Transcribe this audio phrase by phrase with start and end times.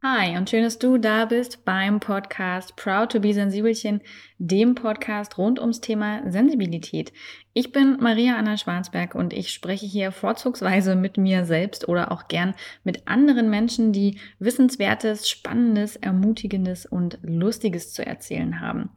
[0.00, 4.00] Hi und schön, dass du da bist beim Podcast Proud to be Sensibelchen,
[4.38, 7.12] dem Podcast rund ums Thema Sensibilität.
[7.52, 12.28] Ich bin Maria Anna Schwarzberg und ich spreche hier vorzugsweise mit mir selbst oder auch
[12.28, 18.90] gern mit anderen Menschen, die Wissenswertes, Spannendes, Ermutigendes und Lustiges zu erzählen haben.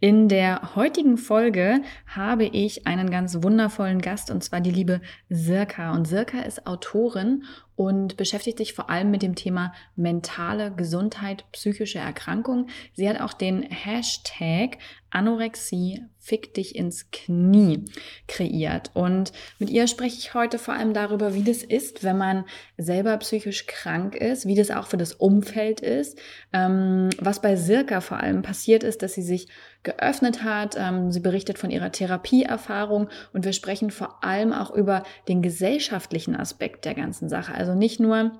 [0.00, 5.92] In der heutigen Folge habe ich einen ganz wundervollen Gast und zwar die liebe Sirka.
[5.92, 7.44] Und Sirka ist Autorin
[7.76, 12.68] und beschäftigt sich vor allem mit dem Thema mentale Gesundheit, psychische Erkrankung.
[12.94, 14.78] Sie hat auch den Hashtag
[15.10, 17.84] Anorexie fick dich ins Knie
[18.26, 18.90] kreiert.
[18.94, 22.44] Und mit ihr spreche ich heute vor allem darüber, wie das ist, wenn man
[22.76, 26.18] selber psychisch krank ist, wie das auch für das Umfeld ist.
[26.52, 29.48] Ähm, was bei Sirka vor allem passiert ist, dass sie sich
[29.86, 30.76] geöffnet hat.
[30.76, 36.36] Ähm, sie berichtet von ihrer Therapieerfahrung und wir sprechen vor allem auch über den gesellschaftlichen
[36.36, 37.54] Aspekt der ganzen Sache.
[37.54, 38.32] Also nicht nur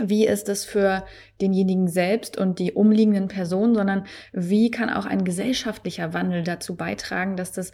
[0.00, 1.04] wie ist es für
[1.40, 7.36] denjenigen selbst und die umliegenden Personen, sondern wie kann auch ein gesellschaftlicher Wandel dazu beitragen,
[7.36, 7.72] dass das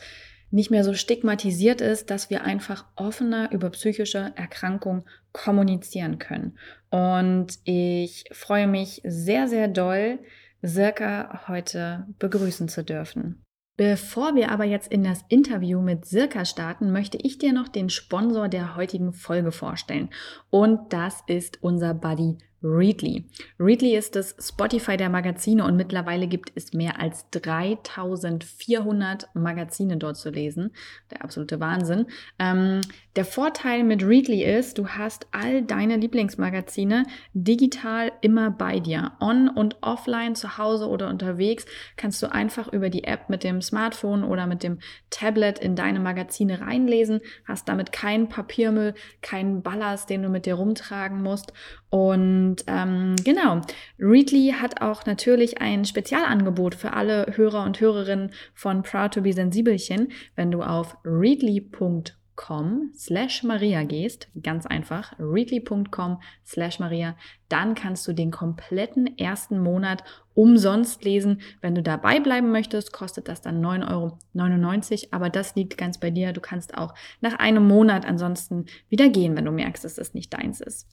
[0.51, 6.57] nicht mehr so stigmatisiert ist, dass wir einfach offener über psychische Erkrankungen kommunizieren können.
[6.91, 10.21] Und ich freue mich sehr, sehr doll,
[10.67, 13.45] Sirka heute begrüßen zu dürfen.
[13.77, 17.91] Bevor wir aber jetzt in das Interview mit Sirka starten, möchte ich dir noch den
[17.91, 20.09] Sponsor der heutigen Folge vorstellen.
[20.49, 23.27] Und das ist unser Buddy Readly.
[23.61, 30.17] Readly ist das Spotify der Magazine und mittlerweile gibt es mehr als 3400 Magazine dort
[30.17, 30.73] zu lesen.
[31.11, 32.07] Der absolute Wahnsinn.
[32.39, 32.81] Ähm,
[33.17, 37.05] der Vorteil mit Readly ist, du hast all deine Lieblingsmagazine
[37.35, 39.13] digital immer bei dir.
[39.21, 43.61] On und offline, zu Hause oder unterwegs, kannst du einfach über die App mit dem
[43.61, 44.79] Smartphone oder mit dem
[45.11, 50.55] Tablet in deine Magazine reinlesen, hast damit keinen Papiermüll, keinen Ballast, den du mit dir
[50.55, 51.53] rumtragen musst.
[51.95, 53.61] Und ähm, genau,
[54.01, 59.33] Readly hat auch natürlich ein Spezialangebot für alle Hörer und Hörerinnen von Proud to be
[59.33, 60.11] Sensibelchen.
[60.35, 67.15] Wenn du auf readly.com slash Maria gehst, ganz einfach, readly.com slash Maria,
[67.49, 70.03] dann kannst du den kompletten ersten Monat
[70.35, 71.43] umsonst lesen.
[71.61, 76.11] Wenn du dabei bleiben möchtest, kostet das dann 9,99 Euro, aber das liegt ganz bei
[76.11, 76.33] dir.
[76.33, 80.35] Du kannst auch nach einem Monat ansonsten wieder gehen, wenn du merkst, dass es nicht
[80.35, 80.89] deins ist.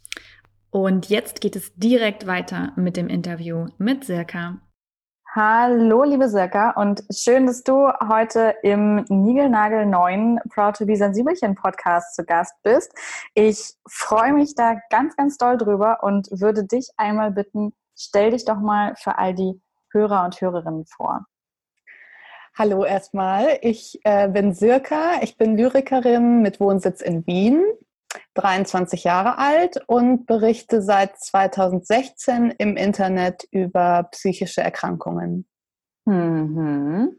[0.73, 4.61] Und jetzt geht es direkt weiter mit dem Interview mit Sirka.
[5.35, 11.55] Hallo, liebe Sirka, und schön, dass du heute im Nigelnagel neuen Proud to be Sensibelchen
[11.55, 12.93] Podcast zu Gast bist.
[13.33, 18.45] Ich freue mich da ganz, ganz doll drüber und würde dich einmal bitten, stell dich
[18.45, 19.61] doch mal für all die
[19.91, 21.25] Hörer und Hörerinnen vor.
[22.57, 27.61] Hallo erstmal, ich äh, bin Sirka, ich bin Lyrikerin mit Wohnsitz in Wien
[28.35, 35.47] 23 Jahre alt und berichte seit 2016 im Internet über psychische Erkrankungen.
[36.05, 37.17] Mhm.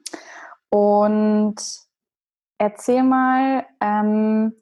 [0.71, 1.57] Und
[2.59, 4.55] erzähl mal, ähm,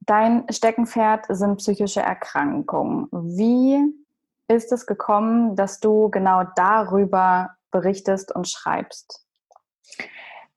[0.00, 3.08] dein Steckenpferd sind psychische Erkrankungen.
[3.12, 3.80] Wie
[4.48, 9.25] ist es gekommen, dass du genau darüber berichtest und schreibst?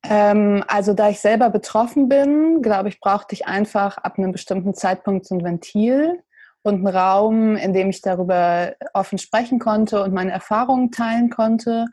[0.03, 4.73] Ähm, also da ich selber betroffen bin, glaube ich, brauchte ich einfach ab einem bestimmten
[4.73, 6.23] Zeitpunkt so ein Ventil
[6.63, 11.85] und einen Raum, in dem ich darüber offen sprechen konnte und meine Erfahrungen teilen konnte.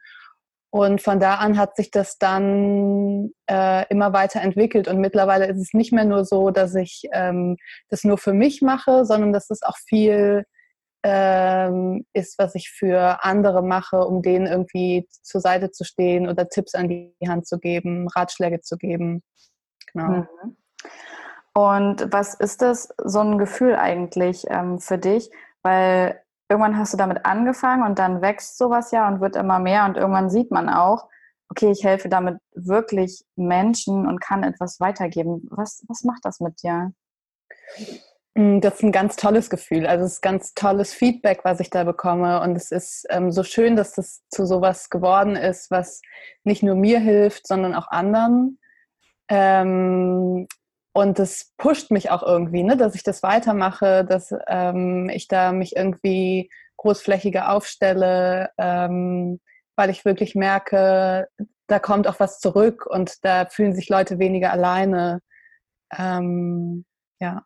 [0.71, 4.89] Und von da an hat sich das dann äh, immer weiter entwickelt.
[4.89, 7.57] Und mittlerweile ist es nicht mehr nur so, dass ich ähm,
[7.89, 10.45] das nur für mich mache, sondern dass es auch viel
[11.09, 16.49] ähm, ist, was ich für andere mache, um denen irgendwie zur Seite zu stehen oder
[16.49, 19.23] Tipps an die Hand zu geben, Ratschläge zu geben.
[19.93, 20.09] Genau.
[20.09, 20.57] Mhm.
[21.55, 25.31] Und was ist das, so ein Gefühl eigentlich ähm, für dich?
[25.63, 29.85] Weil irgendwann hast du damit angefangen und dann wächst sowas ja und wird immer mehr
[29.85, 31.09] und irgendwann sieht man auch,
[31.51, 35.47] okay, ich helfe damit wirklich Menschen und kann etwas weitergeben.
[35.51, 36.93] Was, was macht das mit dir?
[38.37, 39.87] Mm, das ist ein ganz tolles Gefühl.
[39.87, 42.41] Also es ist ganz tolles Feedback, was ich da bekomme.
[42.43, 46.03] Und es ist ähm, so schön, dass das zu sowas geworden ist, was
[46.45, 48.59] nicht nur mir hilft, sondern auch anderen.
[49.29, 50.47] Ähm,
[50.93, 55.53] und das pusht mich auch irgendwie, ne, dass ich das weitermache, dass ähm, ich da
[55.53, 59.41] mich irgendwie großflächiger aufstelle, ähm,
[59.77, 61.29] weil ich wirklich merke,
[61.69, 65.21] da kommt auch was zurück und da fühlen sich Leute weniger alleine.
[65.97, 66.85] Ähm,
[67.21, 67.45] ja.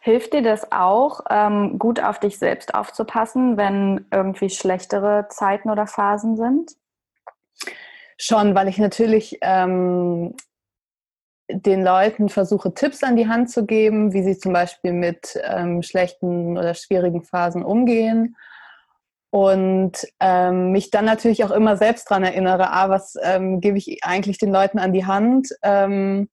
[0.00, 5.86] Hilft dir das auch, ähm, gut auf dich selbst aufzupassen, wenn irgendwie schlechtere Zeiten oder
[5.86, 6.72] Phasen sind?
[8.18, 10.34] Schon, weil ich natürlich ähm,
[11.48, 15.82] den Leuten versuche, Tipps an die Hand zu geben, wie sie zum Beispiel mit ähm,
[15.82, 18.36] schlechten oder schwierigen Phasen umgehen.
[19.30, 24.04] und ähm, mich dann natürlich auch immer selbst daran erinnere, ah, was ähm, gebe ich
[24.04, 25.48] eigentlich den Leuten an die Hand?
[25.62, 26.28] Ähm,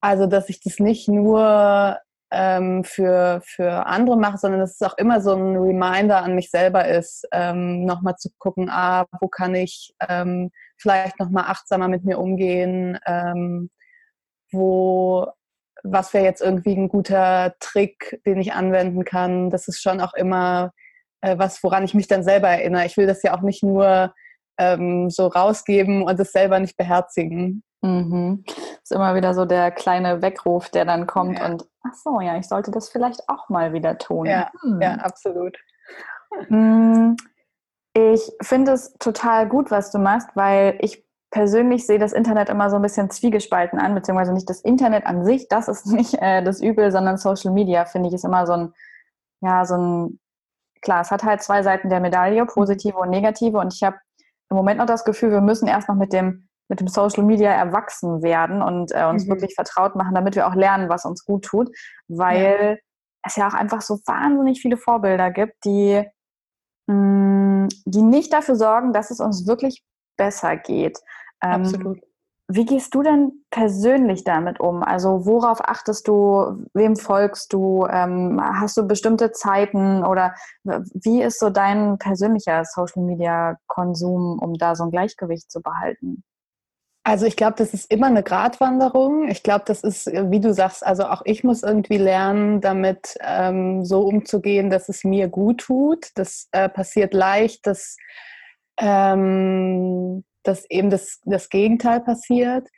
[0.00, 1.98] also, dass ich das nicht nur
[2.30, 6.50] ähm, für, für andere mache, sondern dass es auch immer so ein Reminder an mich
[6.50, 12.04] selber ist, ähm, nochmal zu gucken, ah, wo kann ich ähm, vielleicht nochmal achtsamer mit
[12.04, 13.70] mir umgehen, ähm,
[14.50, 15.26] wo,
[15.82, 19.50] was wäre jetzt irgendwie ein guter Trick, den ich anwenden kann.
[19.50, 20.72] Das ist schon auch immer
[21.24, 22.86] äh, was, woran ich mich dann selber erinnere.
[22.86, 24.14] Ich will das ja auch nicht nur
[24.58, 27.62] ähm, so rausgeben und es selber nicht beherzigen.
[27.82, 28.44] Mhm.
[28.46, 31.46] Das ist immer wieder so der kleine Weckruf, der dann kommt ja.
[31.46, 34.26] und ach so, ja, ich sollte das vielleicht auch mal wieder tun.
[34.26, 34.80] Ja, hm.
[34.80, 35.56] ja absolut.
[36.48, 37.16] Hm,
[37.94, 42.70] ich finde es total gut, was du machst, weil ich persönlich sehe das Internet immer
[42.70, 46.42] so ein bisschen zwiegespalten an, beziehungsweise nicht das Internet an sich, das ist nicht äh,
[46.42, 48.72] das Übel, sondern Social Media, finde ich, ist immer so ein,
[49.40, 50.20] ja, so ein,
[50.80, 53.96] klar, es hat halt zwei Seiten der Medaille, positive und negative und ich habe
[54.50, 57.50] im Moment noch das Gefühl, wir müssen erst noch mit dem mit dem Social Media
[57.50, 59.32] erwachsen werden und äh, uns mhm.
[59.32, 61.70] wirklich vertraut machen, damit wir auch lernen, was uns gut tut,
[62.08, 62.88] weil ja.
[63.22, 66.02] es ja auch einfach so wahnsinnig viele Vorbilder gibt, die,
[66.86, 69.84] mh, mm, die nicht dafür sorgen, dass es uns wirklich
[70.16, 70.98] besser geht.
[71.42, 72.00] Ähm, Absolut.
[72.46, 74.82] Wie gehst du denn persönlich damit um?
[74.82, 76.66] Also worauf achtest du?
[76.74, 77.86] Wem folgst du?
[77.86, 84.84] Ähm, hast du bestimmte Zeiten oder wie ist so dein persönlicher Social-Media-Konsum, um da so
[84.84, 86.22] ein Gleichgewicht zu behalten?
[87.06, 89.28] Also ich glaube, das ist immer eine Gratwanderung.
[89.28, 93.84] Ich glaube, das ist, wie du sagst, also auch ich muss irgendwie lernen, damit ähm,
[93.84, 96.08] so umzugehen, dass es mir gut tut.
[96.14, 97.96] Das äh, passiert leicht, dass,
[98.78, 102.68] ähm, dass eben das, das Gegenteil passiert.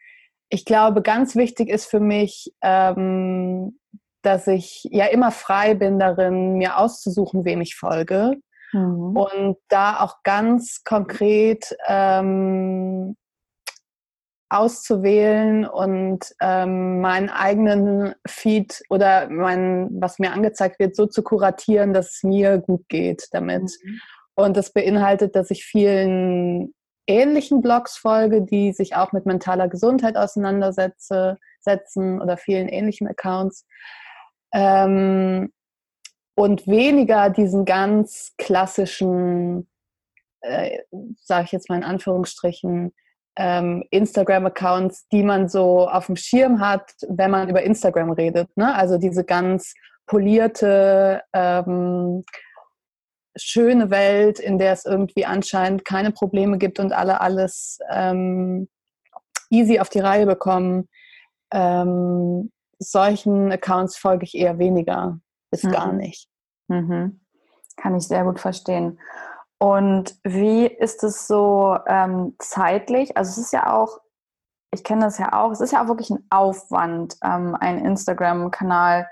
[0.48, 3.78] Ich glaube, ganz wichtig ist für mich, ähm,
[4.22, 8.36] dass ich ja immer frei bin darin, mir auszusuchen, wem ich folge.
[8.72, 9.16] Mhm.
[9.16, 13.16] Und da auch ganz konkret ähm,
[14.48, 21.92] auszuwählen und ähm, meinen eigenen Feed oder mein, was mir angezeigt wird, so zu kuratieren,
[21.92, 23.62] dass es mir gut geht damit.
[23.82, 24.00] Mhm.
[24.34, 26.74] Und das beinhaltet, dass ich vielen
[27.06, 31.38] ähnlichen Blogs folge, die sich auch mit mentaler Gesundheit auseinandersetzen
[32.20, 33.66] oder vielen ähnlichen Accounts.
[34.52, 35.52] Ähm,
[36.34, 39.68] und weniger diesen ganz klassischen,
[40.42, 40.80] äh,
[41.18, 42.92] sage ich jetzt mal in Anführungsstrichen,
[43.38, 48.54] ähm, Instagram-Accounts, die man so auf dem Schirm hat, wenn man über Instagram redet.
[48.56, 48.74] Ne?
[48.74, 49.74] Also diese ganz
[50.06, 52.24] polierte, ähm,
[53.36, 58.68] schöne Welt, in der es irgendwie anscheinend keine Probleme gibt und alle alles ähm,
[59.50, 60.88] easy auf die Reihe bekommen.
[61.52, 65.18] Ähm, solchen Accounts folge ich eher weniger
[65.50, 65.70] bis mhm.
[65.70, 66.28] gar nicht.
[66.68, 67.20] Mhm.
[67.76, 68.98] Kann ich sehr gut verstehen.
[69.58, 73.16] Und wie ist es so ähm, zeitlich?
[73.16, 74.00] Also es ist ja auch,
[74.72, 79.08] ich kenne das ja auch, es ist ja auch wirklich ein Aufwand, ähm, einen Instagram-Kanal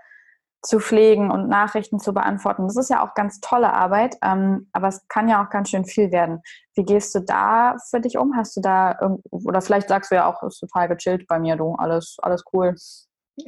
[0.65, 2.67] zu pflegen und Nachrichten zu beantworten.
[2.67, 5.85] Das ist ja auch ganz tolle Arbeit, ähm, aber es kann ja auch ganz schön
[5.85, 6.41] viel werden.
[6.75, 8.35] Wie gehst du da für dich um?
[8.37, 8.99] Hast du da,
[9.31, 12.75] oder vielleicht sagst du ja auch, ist total gechillt bei mir, du, alles, alles cool.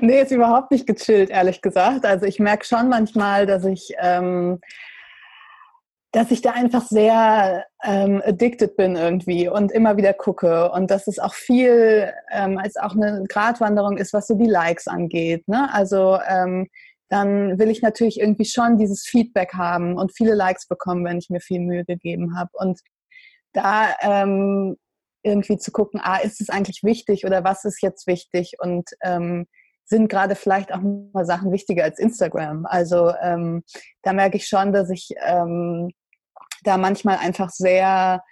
[0.00, 2.04] nee, ist überhaupt nicht gechillt, ehrlich gesagt.
[2.04, 4.60] Also ich merke schon manchmal, dass ich ähm,
[6.12, 11.06] dass ich da einfach sehr ähm, addicted bin irgendwie und immer wieder gucke und dass
[11.06, 15.46] es auch viel ähm, als auch eine Gratwanderung ist, was so die Likes angeht.
[15.48, 15.68] Ne?
[15.72, 16.68] Also ähm,
[17.10, 21.30] dann will ich natürlich irgendwie schon dieses Feedback haben und viele Likes bekommen, wenn ich
[21.30, 22.50] mir viel Mühe gegeben habe.
[22.54, 22.80] Und
[23.52, 24.76] da ähm,
[25.22, 29.46] irgendwie zu gucken, ah, ist es eigentlich wichtig oder was ist jetzt wichtig und ähm,
[29.84, 32.66] sind gerade vielleicht auch mal Sachen wichtiger als Instagram.
[32.66, 33.62] Also ähm,
[34.02, 35.90] da merke ich schon, dass ich ähm,
[36.64, 38.22] da manchmal einfach sehr,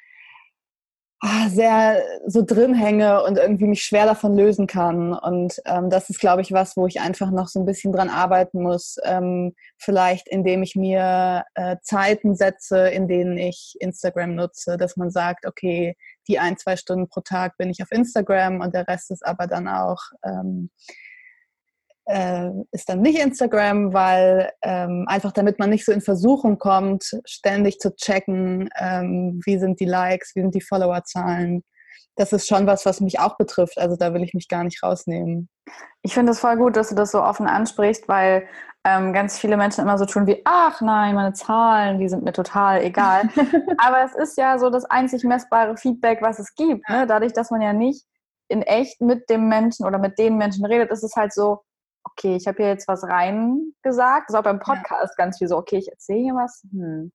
[1.21, 5.13] ah, sehr so drin hänge und irgendwie mich schwer davon lösen kann.
[5.13, 8.11] Und ähm, das ist, glaube ich, was, wo ich einfach noch so ein bisschen dran
[8.11, 8.97] arbeiten muss.
[9.05, 15.11] Ähm, vielleicht, indem ich mir äh, Zeiten setze, in denen ich Instagram nutze, dass man
[15.11, 15.97] sagt, okay,
[16.29, 19.47] die ein, zwei Stunden pro Tag bin ich auf Instagram und der Rest ist aber
[19.47, 20.71] dann auch ähm,
[22.07, 27.21] äh, ist dann nicht Instagram, weil ähm, einfach damit man nicht so in Versuchung kommt,
[27.25, 31.65] ständig zu checken, ähm, wie sind die Likes, wie sind die Followerzahlen.
[32.15, 33.77] Das ist schon was, was mich auch betrifft.
[33.79, 35.49] Also da will ich mich gar nicht rausnehmen.
[36.03, 38.47] Ich finde es voll gut, dass du das so offen ansprichst, weil
[38.85, 42.33] ähm, ganz viele Menschen immer so tun wie, ach nein, meine Zahlen, die sind mir
[42.33, 43.29] total egal.
[43.79, 46.89] Aber es ist ja so das einzig messbare Feedback, was es gibt.
[46.89, 47.05] Ne?
[47.07, 48.07] Dadurch, dass man ja nicht
[48.49, 51.65] in echt mit dem Menschen oder mit den Menschen redet, ist es halt so,
[52.07, 54.29] okay, ich habe hier jetzt was reingesagt.
[54.29, 55.25] Das ist auch beim Podcast ja.
[55.25, 56.63] ganz viel so, okay, ich erzähle hier was.
[56.71, 57.13] Hm.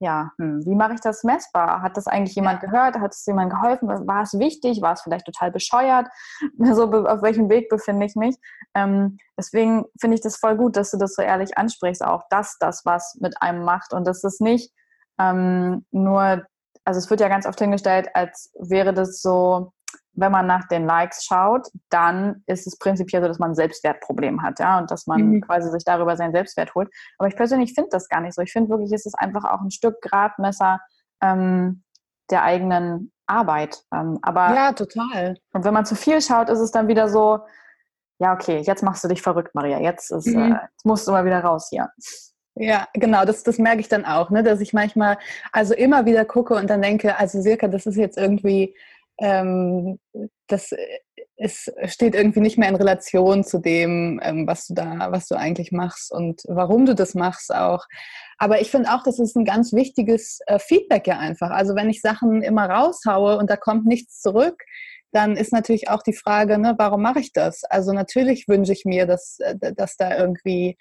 [0.00, 0.64] Ja, hm.
[0.64, 1.82] wie mache ich das messbar?
[1.82, 2.68] Hat das eigentlich jemand ja.
[2.68, 3.00] gehört?
[3.00, 3.88] Hat es jemand geholfen?
[3.88, 4.80] War es wichtig?
[4.80, 6.06] War es vielleicht total bescheuert?
[6.72, 8.36] So, auf welchem Weg befinde ich mich?
[8.74, 12.58] Ähm, deswegen finde ich das voll gut, dass du das so ehrlich ansprichst, auch dass
[12.58, 14.72] das was mit einem macht und dass es nicht
[15.18, 16.46] ähm, nur,
[16.84, 19.72] also es wird ja ganz oft hingestellt, als wäre das so,
[20.18, 24.42] wenn man nach den Likes schaut, dann ist es prinzipiell so, dass man ein Selbstwertproblem
[24.42, 25.40] hat, ja, und dass man mhm.
[25.40, 26.88] quasi sich darüber seinen Selbstwert holt.
[27.18, 28.42] Aber ich persönlich finde das gar nicht so.
[28.42, 30.80] Ich finde wirklich, ist es einfach auch ein Stück Gradmesser
[31.22, 31.82] ähm,
[32.30, 33.82] der eigenen Arbeit.
[33.92, 35.36] Ähm, aber ja, total.
[35.52, 37.40] Und wenn man zu viel schaut, ist es dann wieder so,
[38.18, 39.78] ja, okay, jetzt machst du dich verrückt, Maria.
[39.78, 40.52] Jetzt, ist, mhm.
[40.52, 41.88] äh, jetzt musst du mal wieder raus hier.
[42.56, 45.16] Ja, genau, das, das merke ich dann auch, ne, dass ich manchmal
[45.52, 48.74] also immer wieder gucke und dann denke, also Silke, das ist jetzt irgendwie
[49.20, 49.98] ähm,
[50.46, 50.72] das
[51.38, 55.36] es steht irgendwie nicht mehr in Relation zu dem, ähm, was du da, was du
[55.36, 57.86] eigentlich machst und warum du das machst auch.
[58.38, 61.50] Aber ich finde auch, das ist ein ganz wichtiges äh, Feedback ja einfach.
[61.50, 64.64] Also wenn ich Sachen immer raushaue und da kommt nichts zurück,
[65.12, 67.62] dann ist natürlich auch die Frage, ne, warum mache ich das?
[67.64, 70.76] Also natürlich wünsche ich mir, dass, äh, dass da irgendwie,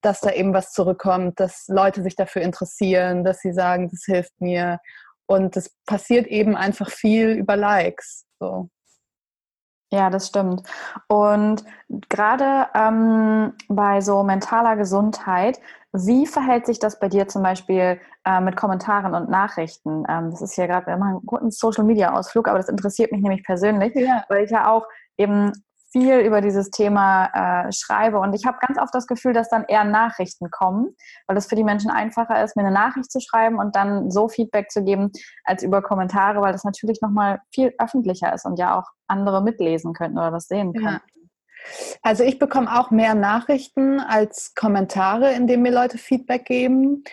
[0.00, 4.40] dass da eben was zurückkommt, dass Leute sich dafür interessieren, dass sie sagen, das hilft
[4.40, 4.78] mir
[5.32, 8.26] und es passiert eben einfach viel über Likes.
[8.38, 8.68] So.
[9.90, 10.62] Ja, das stimmt.
[11.08, 11.64] Und
[12.08, 15.58] gerade ähm, bei so mentaler Gesundheit,
[15.92, 20.04] wie verhält sich das bei dir zum Beispiel äh, mit Kommentaren und Nachrichten?
[20.08, 23.22] Ähm, das ist hier gerade immer ein guter Social Media Ausflug, aber das interessiert mich
[23.22, 24.24] nämlich persönlich, ja.
[24.28, 24.86] weil ich ja auch
[25.18, 25.52] eben
[25.92, 28.18] viel über dieses Thema äh, schreibe.
[28.18, 30.96] Und ich habe ganz oft das Gefühl, dass dann eher Nachrichten kommen,
[31.26, 34.28] weil es für die Menschen einfacher ist, mir eine Nachricht zu schreiben und dann so
[34.28, 35.12] Feedback zu geben,
[35.44, 39.92] als über Kommentare, weil das natürlich nochmal viel öffentlicher ist und ja auch andere mitlesen
[39.92, 40.84] könnten oder das sehen können.
[40.84, 41.00] Ja.
[42.02, 47.04] Also ich bekomme auch mehr Nachrichten als Kommentare, in denen mir Leute Feedback geben.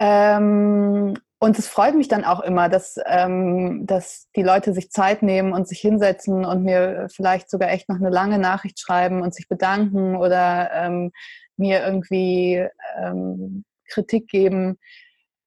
[0.00, 1.14] Ähm,
[1.44, 5.52] und es freut mich dann auch immer, dass, ähm, dass die Leute sich Zeit nehmen
[5.52, 9.46] und sich hinsetzen und mir vielleicht sogar echt noch eine lange Nachricht schreiben und sich
[9.46, 11.12] bedanken oder ähm,
[11.58, 12.66] mir irgendwie
[12.98, 14.78] ähm, Kritik geben.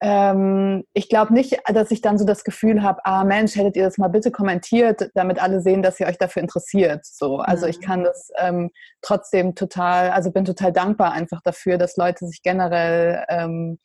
[0.00, 3.82] Ähm, ich glaube nicht, dass ich dann so das Gefühl habe, ah Mensch, hättet ihr
[3.82, 7.04] das mal bitte kommentiert, damit alle sehen, dass ihr euch dafür interessiert.
[7.06, 7.70] So, also mhm.
[7.70, 8.70] ich kann das ähm,
[9.02, 13.80] trotzdem total, also bin total dankbar einfach dafür, dass Leute sich generell ähm,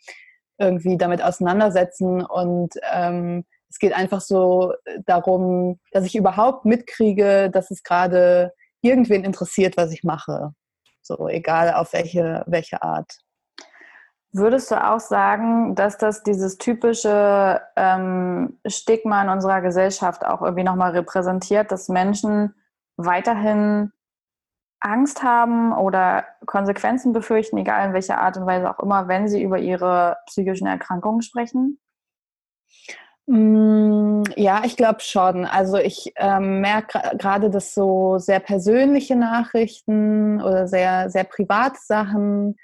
[0.57, 2.23] irgendwie damit auseinandersetzen.
[2.23, 4.73] Und ähm, es geht einfach so
[5.05, 10.51] darum, dass ich überhaupt mitkriege, dass es gerade irgendwen interessiert, was ich mache.
[11.01, 13.11] So, egal auf welche, welche Art.
[14.31, 20.63] Würdest du auch sagen, dass das dieses typische ähm, Stigma in unserer Gesellschaft auch irgendwie
[20.63, 22.55] nochmal repräsentiert, dass Menschen
[22.97, 23.91] weiterhin
[24.83, 29.41] Angst haben oder Konsequenzen befürchten, egal in welcher Art und Weise auch immer, wenn sie
[29.41, 31.79] über ihre psychischen Erkrankungen sprechen?
[33.25, 35.45] Mm, ja, ich glaube schon.
[35.45, 42.57] Also ich ähm, merke gerade, dass so sehr persönliche Nachrichten oder sehr, sehr private Sachen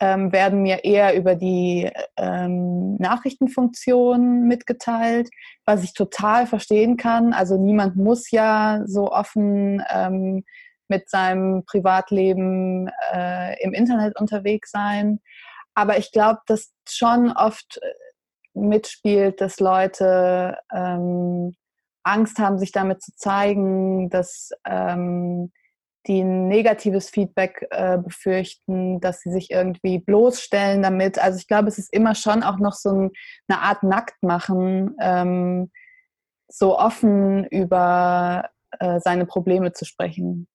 [0.00, 5.28] ähm, werden mir eher über die ähm, Nachrichtenfunktion mitgeteilt,
[5.66, 7.32] was ich total verstehen kann.
[7.32, 10.44] Also niemand muss ja so offen ähm,
[10.90, 15.20] mit seinem Privatleben äh, im Internet unterwegs sein.
[15.74, 21.54] Aber ich glaube, dass schon oft äh, mitspielt, dass Leute ähm,
[22.02, 25.52] Angst haben, sich damit zu zeigen, dass ähm,
[26.06, 31.18] die negatives Feedback äh, befürchten, dass sie sich irgendwie bloßstellen damit.
[31.18, 33.10] Also ich glaube, es ist immer schon auch noch so ein,
[33.48, 35.70] eine Art Nacktmachen, ähm,
[36.48, 40.48] so offen über äh, seine Probleme zu sprechen.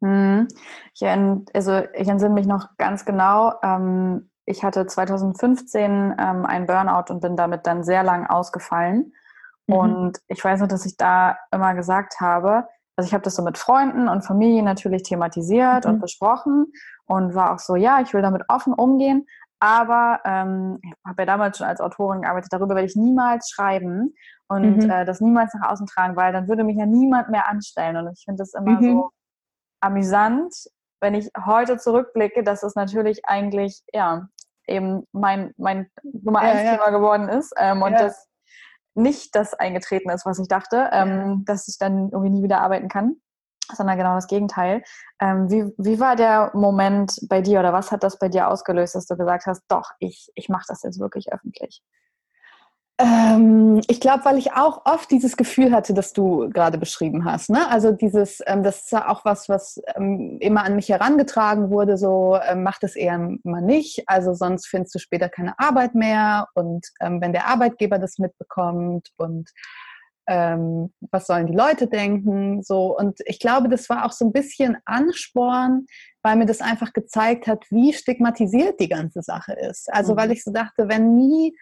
[0.00, 0.48] Mhm.
[0.94, 3.54] Ich, also ich entsinne mich noch ganz genau.
[3.62, 9.12] Ähm, ich hatte 2015 ähm, einen Burnout und bin damit dann sehr lang ausgefallen.
[9.66, 9.74] Mhm.
[9.74, 13.42] Und ich weiß noch, dass ich da immer gesagt habe, also ich habe das so
[13.42, 15.92] mit Freunden und Familie natürlich thematisiert mhm.
[15.92, 16.72] und besprochen
[17.06, 19.26] und war auch so, ja, ich will damit offen umgehen.
[19.60, 24.14] Aber ähm, ich habe ja damals schon als Autorin gearbeitet, darüber werde ich niemals schreiben
[24.48, 24.90] und mhm.
[24.90, 27.96] äh, das niemals nach außen tragen, weil dann würde mich ja niemand mehr anstellen.
[27.96, 28.84] Und ich finde das immer mhm.
[28.84, 29.10] so
[29.80, 30.54] amüsant,
[31.00, 34.28] wenn ich heute zurückblicke, dass es natürlich eigentlich, ja,
[34.66, 36.72] eben mein, mein Nummer eins ja, ja.
[36.72, 37.98] Thema geworden ist ähm, und ja.
[37.98, 38.28] das
[38.94, 42.88] nicht das eingetreten ist, was ich dachte, ähm, dass ich dann irgendwie nie wieder arbeiten
[42.88, 43.16] kann,
[43.72, 44.82] sondern genau das Gegenteil.
[45.20, 48.94] Ähm, wie, wie war der Moment bei dir oder was hat das bei dir ausgelöst,
[48.94, 51.82] dass du gesagt hast, doch, ich, ich mache das jetzt wirklich öffentlich?
[53.00, 57.48] Ähm, ich glaube, weil ich auch oft dieses Gefühl hatte, das du gerade beschrieben hast.
[57.48, 57.70] Ne?
[57.70, 61.96] Also dieses, ähm, das ist ja auch was, was ähm, immer an mich herangetragen wurde,
[61.96, 66.48] so ähm, mach das eher mal nicht, also sonst findest du später keine Arbeit mehr
[66.54, 69.48] und ähm, wenn der Arbeitgeber das mitbekommt und
[70.26, 74.32] ähm, was sollen die Leute denken, so und ich glaube, das war auch so ein
[74.32, 75.86] bisschen Ansporn,
[76.22, 79.88] weil mir das einfach gezeigt hat, wie stigmatisiert die ganze Sache ist.
[79.92, 80.18] Also mhm.
[80.18, 81.54] weil ich so dachte, wenn nie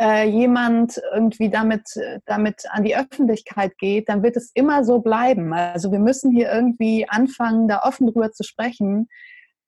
[0.00, 1.88] äh, jemand irgendwie damit,
[2.26, 5.52] damit an die Öffentlichkeit geht, dann wird es immer so bleiben.
[5.52, 9.08] Also wir müssen hier irgendwie anfangen, da offen drüber zu sprechen,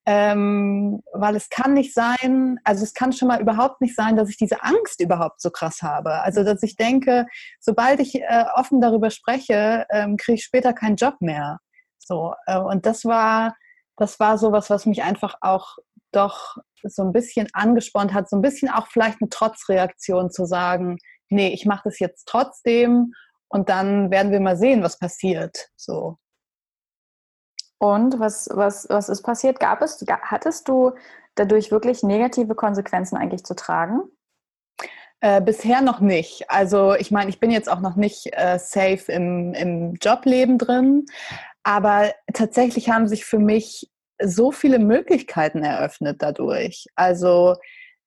[0.07, 4.31] ähm, weil es kann nicht sein, also es kann schon mal überhaupt nicht sein, dass
[4.31, 6.23] ich diese Angst überhaupt so krass habe.
[6.23, 7.27] Also dass ich denke,
[7.61, 11.59] sobald ich äh, offen darüber spreche, ähm, kriege ich später keinen Job mehr.
[11.99, 13.55] So äh, und das war
[13.97, 15.77] das war sowas, was mich einfach auch
[16.11, 20.99] doch so ein bisschen angespornt hat, so ein bisschen auch vielleicht eine Trotzreaktion zu sagen,
[21.29, 23.13] nee, ich mache das jetzt trotzdem
[23.49, 25.69] und dann werden wir mal sehen, was passiert.
[25.77, 26.19] So.
[27.79, 29.59] Und was, was, was ist passiert?
[29.59, 30.93] Gab es, hattest du
[31.35, 34.03] dadurch wirklich negative Konsequenzen eigentlich zu tragen?
[35.21, 36.51] Äh, bisher noch nicht.
[36.51, 41.07] Also ich meine, ich bin jetzt auch noch nicht äh, safe im, im Jobleben drin,
[41.63, 43.90] aber tatsächlich haben sich für mich
[44.23, 46.87] so viele Möglichkeiten eröffnet dadurch.
[46.95, 47.57] Also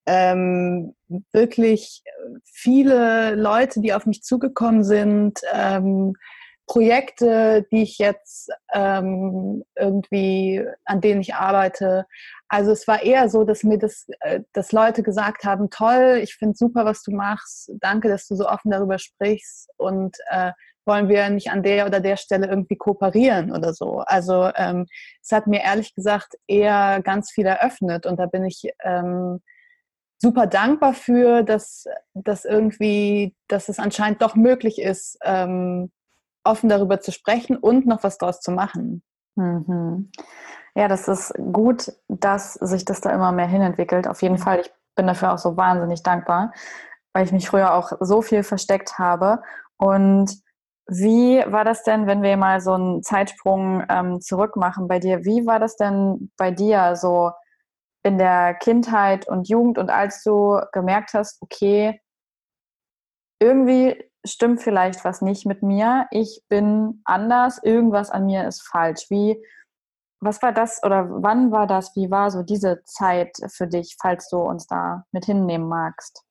[0.05, 0.95] ähm,
[1.31, 2.03] wirklich
[2.45, 6.13] viele Leute, die auf mich zugekommen sind, ähm,
[6.65, 12.05] Projekte, die ich jetzt ähm, irgendwie, an denen ich arbeite.
[12.47, 16.35] Also es war eher so, dass mir das, äh, dass Leute gesagt haben, toll, ich
[16.35, 20.51] finde super, was du machst, danke, dass du so offen darüber sprichst und äh,
[20.85, 23.99] wollen wir nicht an der oder der Stelle irgendwie kooperieren oder so.
[23.99, 24.85] Also ähm,
[25.21, 29.41] es hat mir ehrlich gesagt eher ganz viel eröffnet und da bin ich ähm,
[30.23, 35.91] super dankbar für, dass, dass irgendwie, dass es anscheinend doch möglich ist, ähm,
[36.45, 39.03] offen darüber zu sprechen und noch was daraus zu machen.
[39.35, 40.11] Mhm.
[40.75, 44.07] Ja, das ist gut, dass sich das da immer mehr hinentwickelt.
[44.07, 46.53] Auf jeden Fall, ich bin dafür auch so wahnsinnig dankbar,
[47.13, 49.41] weil ich mich früher auch so viel versteckt habe.
[49.77, 50.42] Und
[50.93, 55.25] wie war das denn, wenn wir mal so einen Zeitsprung ähm, zurück machen bei dir?
[55.25, 57.31] Wie war das denn bei dir so
[58.03, 62.01] in der Kindheit und Jugend und als du gemerkt hast, okay,
[63.39, 69.09] irgendwie stimmt vielleicht was nicht mit mir, ich bin anders, irgendwas an mir ist falsch.
[69.09, 69.41] Wie,
[70.19, 71.95] was war das oder wann war das?
[71.95, 76.23] Wie war so diese Zeit für dich, falls du uns da mit hinnehmen magst?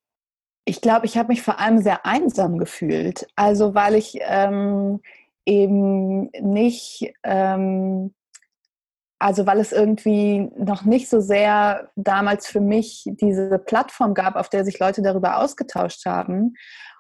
[0.65, 3.27] Ich glaube, ich habe mich vor allem sehr einsam gefühlt.
[3.37, 5.01] Also weil ich ähm,
[5.45, 8.15] eben nicht, ähm,
[9.19, 14.49] also weil es irgendwie noch nicht so sehr damals für mich diese Plattform gab, auf
[14.49, 16.55] der sich Leute darüber ausgetauscht haben.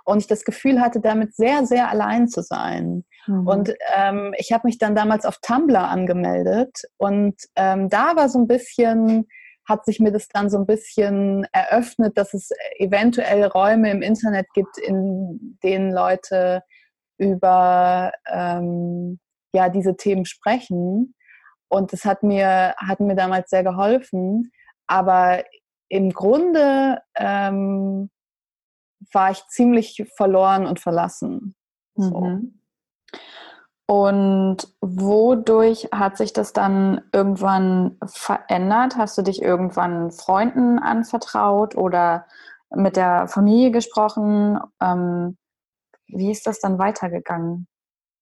[0.05, 3.05] Und ich das Gefühl hatte, damit sehr, sehr allein zu sein.
[3.29, 3.47] Mhm.
[3.47, 8.41] Und ähm, ich habe mich dann damals auf Tumblr angemeldet und ähm, da war so
[8.41, 9.29] ein bisschen
[9.73, 14.47] hat sich mir das dann so ein bisschen eröffnet, dass es eventuell Räume im Internet
[14.53, 16.63] gibt, in denen Leute
[17.17, 19.19] über ähm,
[19.55, 21.15] ja, diese Themen sprechen.
[21.69, 24.53] Und das hat mir, hat mir damals sehr geholfen.
[24.87, 25.43] Aber
[25.89, 28.11] im Grunde ähm,
[29.13, 31.55] war ich ziemlich verloren und verlassen.
[31.95, 32.21] So.
[32.21, 32.61] Mhm.
[33.87, 38.97] Und wodurch hat sich das dann irgendwann verändert?
[38.97, 42.27] Hast du dich irgendwann Freunden anvertraut oder
[42.71, 44.59] mit der Familie gesprochen?
[44.81, 45.37] Ähm,
[46.07, 47.67] wie ist das dann weitergegangen?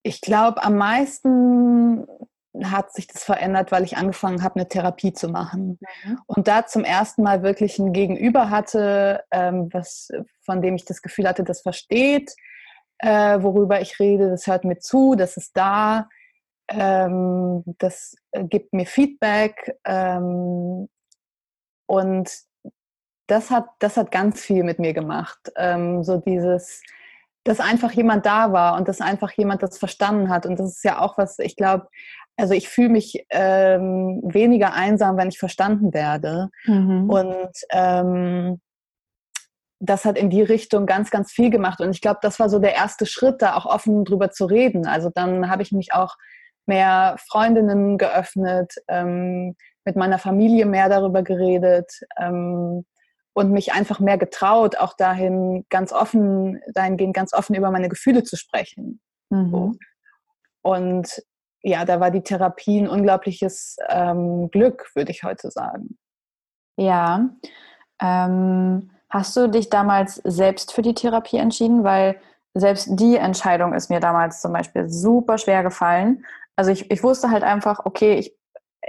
[0.02, 2.06] Ich glaube, am meisten
[2.64, 5.78] hat sich das verändert, weil ich angefangen habe, eine Therapie zu machen.
[6.04, 6.18] Mhm.
[6.26, 10.08] Und da zum ersten Mal wirklich ein Gegenüber hatte, ähm, was,
[10.44, 12.34] von dem ich das Gefühl hatte, das versteht,
[13.02, 16.08] äh, worüber ich rede, das hört mir zu, das ist da,
[16.68, 20.88] ähm, das äh, gibt mir Feedback ähm,
[21.86, 22.30] und
[23.26, 25.52] das hat, das hat ganz viel mit mir gemacht.
[25.56, 26.82] Ähm, so dieses,
[27.44, 30.46] dass einfach jemand da war und dass einfach jemand das verstanden hat.
[30.46, 31.88] Und das ist ja auch was, ich glaube,
[32.36, 36.50] also ich fühle mich ähm, weniger einsam, wenn ich verstanden werde.
[36.64, 37.08] Mhm.
[37.08, 38.60] Und ähm,
[39.80, 41.80] das hat in die Richtung ganz, ganz viel gemacht.
[41.80, 44.86] Und ich glaube, das war so der erste Schritt, da auch offen drüber zu reden.
[44.86, 46.16] Also dann habe ich mich auch
[46.66, 52.84] mehr Freundinnen geöffnet, ähm, mit meiner Familie mehr darüber geredet ähm,
[53.32, 58.22] und mich einfach mehr getraut, auch dahin ganz offen, dahingehend ganz offen über meine Gefühle
[58.22, 59.00] zu sprechen.
[59.30, 59.50] Mhm.
[59.50, 59.72] So.
[60.62, 61.22] Und
[61.62, 65.98] ja, da war die Therapie ein unglaubliches ähm, Glück, würde ich heute sagen.
[66.76, 67.30] Ja.
[68.00, 71.84] Ähm Hast du dich damals selbst für die Therapie entschieden?
[71.84, 72.20] Weil
[72.54, 76.24] selbst die Entscheidung ist mir damals zum Beispiel super schwer gefallen.
[76.56, 78.34] Also ich, ich wusste halt einfach, okay, ich,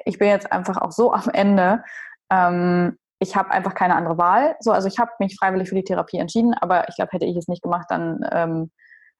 [0.06, 1.84] ich bin jetzt einfach auch so am Ende.
[2.30, 4.56] Ähm, ich habe einfach keine andere Wahl.
[4.60, 7.38] So, also ich habe mich freiwillig für die Therapie entschieden, aber ich glaube, hätte ich
[7.38, 8.72] es nicht gemacht, dann ähm,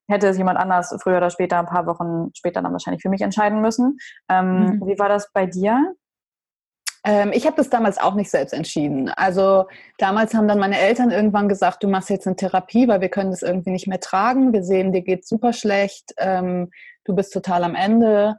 [0.10, 3.22] hätte es jemand anders früher oder später, ein paar Wochen später dann wahrscheinlich für mich
[3.22, 3.98] entscheiden müssen.
[4.28, 4.88] Ähm, mhm.
[4.88, 5.94] Wie war das bei dir?
[7.04, 9.10] Ähm, ich habe das damals auch nicht selbst entschieden.
[9.10, 9.66] Also
[9.98, 13.32] damals haben dann meine Eltern irgendwann gesagt, du machst jetzt eine Therapie, weil wir können
[13.32, 14.54] das irgendwie nicht mehr tragen.
[14.54, 16.70] Wir sehen, dir geht super schlecht, ähm,
[17.04, 18.36] du bist total am Ende.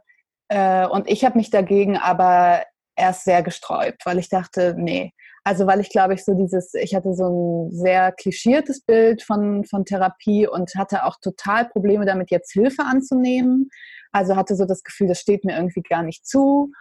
[0.47, 2.63] Äh, und ich habe mich dagegen aber
[2.95, 5.11] erst sehr gesträubt, weil ich dachte, nee.
[5.45, 9.65] Also weil ich glaube ich so dieses, ich hatte so ein sehr klischiertes Bild von,
[9.65, 13.69] von Therapie und hatte auch total Probleme damit, jetzt Hilfe anzunehmen.
[14.13, 16.71] Also hatte so das Gefühl, das steht mir irgendwie gar nicht zu.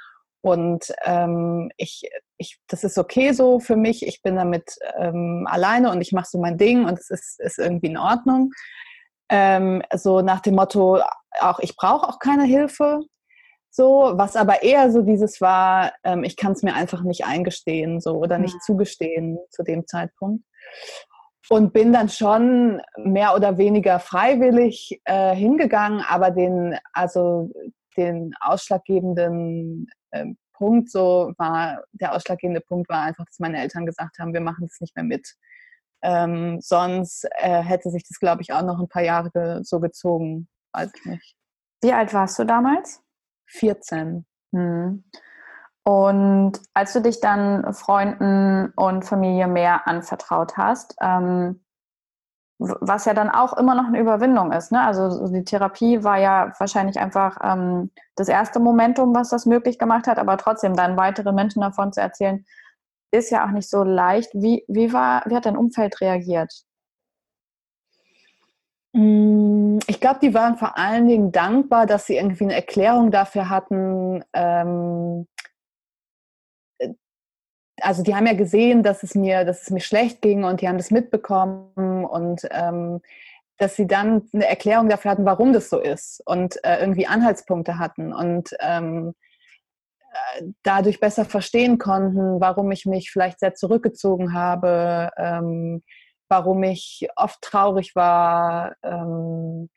[0.42, 2.02] Und ähm, ich,
[2.36, 4.04] ich, das ist okay so für mich.
[4.04, 7.58] Ich bin damit ähm, alleine und ich mache so mein Ding und es ist, ist
[7.58, 8.50] irgendwie in Ordnung.
[9.28, 11.00] Ähm, so nach dem Motto,
[11.40, 13.00] auch ich brauche auch keine Hilfe.
[13.70, 18.00] So, was aber eher so dieses war, ähm, ich kann es mir einfach nicht eingestehen,
[18.00, 20.44] so oder nicht zugestehen zu dem Zeitpunkt.
[21.48, 27.50] Und bin dann schon mehr oder weniger freiwillig äh, hingegangen, aber den, also
[27.96, 29.86] den ausschlaggebenden
[30.52, 34.66] Punkt so war, der ausschlaggebende Punkt war einfach, dass meine Eltern gesagt haben, wir machen
[34.68, 35.34] das nicht mehr mit.
[36.02, 40.48] Ähm, sonst äh, hätte sich das, glaube ich, auch noch ein paar Jahre so gezogen,
[40.72, 41.36] weiß ich nicht.
[41.82, 43.02] Wie alt warst du damals?
[43.48, 44.24] 14.
[44.52, 45.04] Hm.
[45.84, 51.64] Und als du dich dann Freunden und Familie mehr anvertraut hast, ähm,
[52.58, 54.72] was ja dann auch immer noch eine Überwindung ist.
[54.72, 54.80] Ne?
[54.80, 60.06] Also die Therapie war ja wahrscheinlich einfach ähm, das erste Momentum, was das möglich gemacht
[60.06, 62.44] hat, aber trotzdem dann weitere Menschen davon zu erzählen,
[63.10, 64.30] ist ja auch nicht so leicht.
[64.34, 66.64] Wie, wie, war, wie hat dein Umfeld reagiert?
[68.92, 73.48] Mm, ich glaube, die waren vor allen Dingen dankbar, dass sie irgendwie eine Erklärung dafür
[73.48, 75.26] hatten, ähm,
[77.82, 80.68] also die haben ja gesehen, dass es mir, dass es mir schlecht ging und die
[80.68, 83.00] haben das mitbekommen und ähm,
[83.58, 87.78] dass sie dann eine Erklärung dafür hatten, warum das so ist und äh, irgendwie Anhaltspunkte
[87.78, 89.14] hatten und ähm,
[90.12, 95.82] äh, dadurch besser verstehen konnten, warum ich mich vielleicht sehr zurückgezogen habe, ähm,
[96.28, 99.68] warum ich oft traurig war, ähm,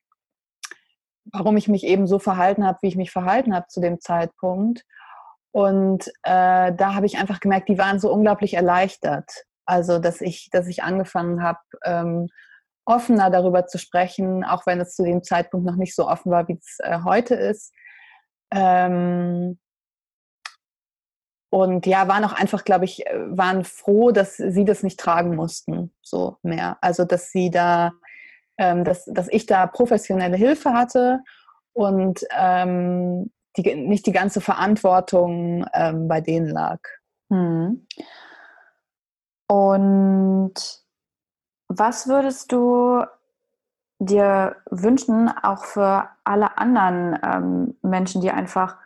[1.26, 4.86] warum ich mich eben so verhalten habe, wie ich mich verhalten habe zu dem Zeitpunkt.
[5.56, 9.46] Und äh, da habe ich einfach gemerkt, die waren so unglaublich erleichtert.
[9.66, 12.28] Also, dass ich, dass ich angefangen habe, ähm,
[12.84, 16.50] offener darüber zu sprechen, auch wenn es zu dem Zeitpunkt noch nicht so offen war,
[16.50, 17.72] wie es äh, heute ist.
[18.52, 19.58] Ähm,
[21.50, 25.38] und ja, waren auch einfach, glaube ich, äh, waren froh, dass sie das nicht tragen
[25.38, 26.78] mussten, so mehr.
[26.82, 27.94] Also, dass sie da,
[28.58, 31.22] ähm, dass, dass ich da professionelle Hilfe hatte
[31.72, 36.80] und ähm, die, nicht die ganze Verantwortung ähm, bei denen lag.
[37.30, 37.86] Hm.
[39.48, 40.54] Und
[41.68, 43.04] was würdest du
[44.00, 48.78] dir wünschen, auch für alle anderen ähm, Menschen, die einfach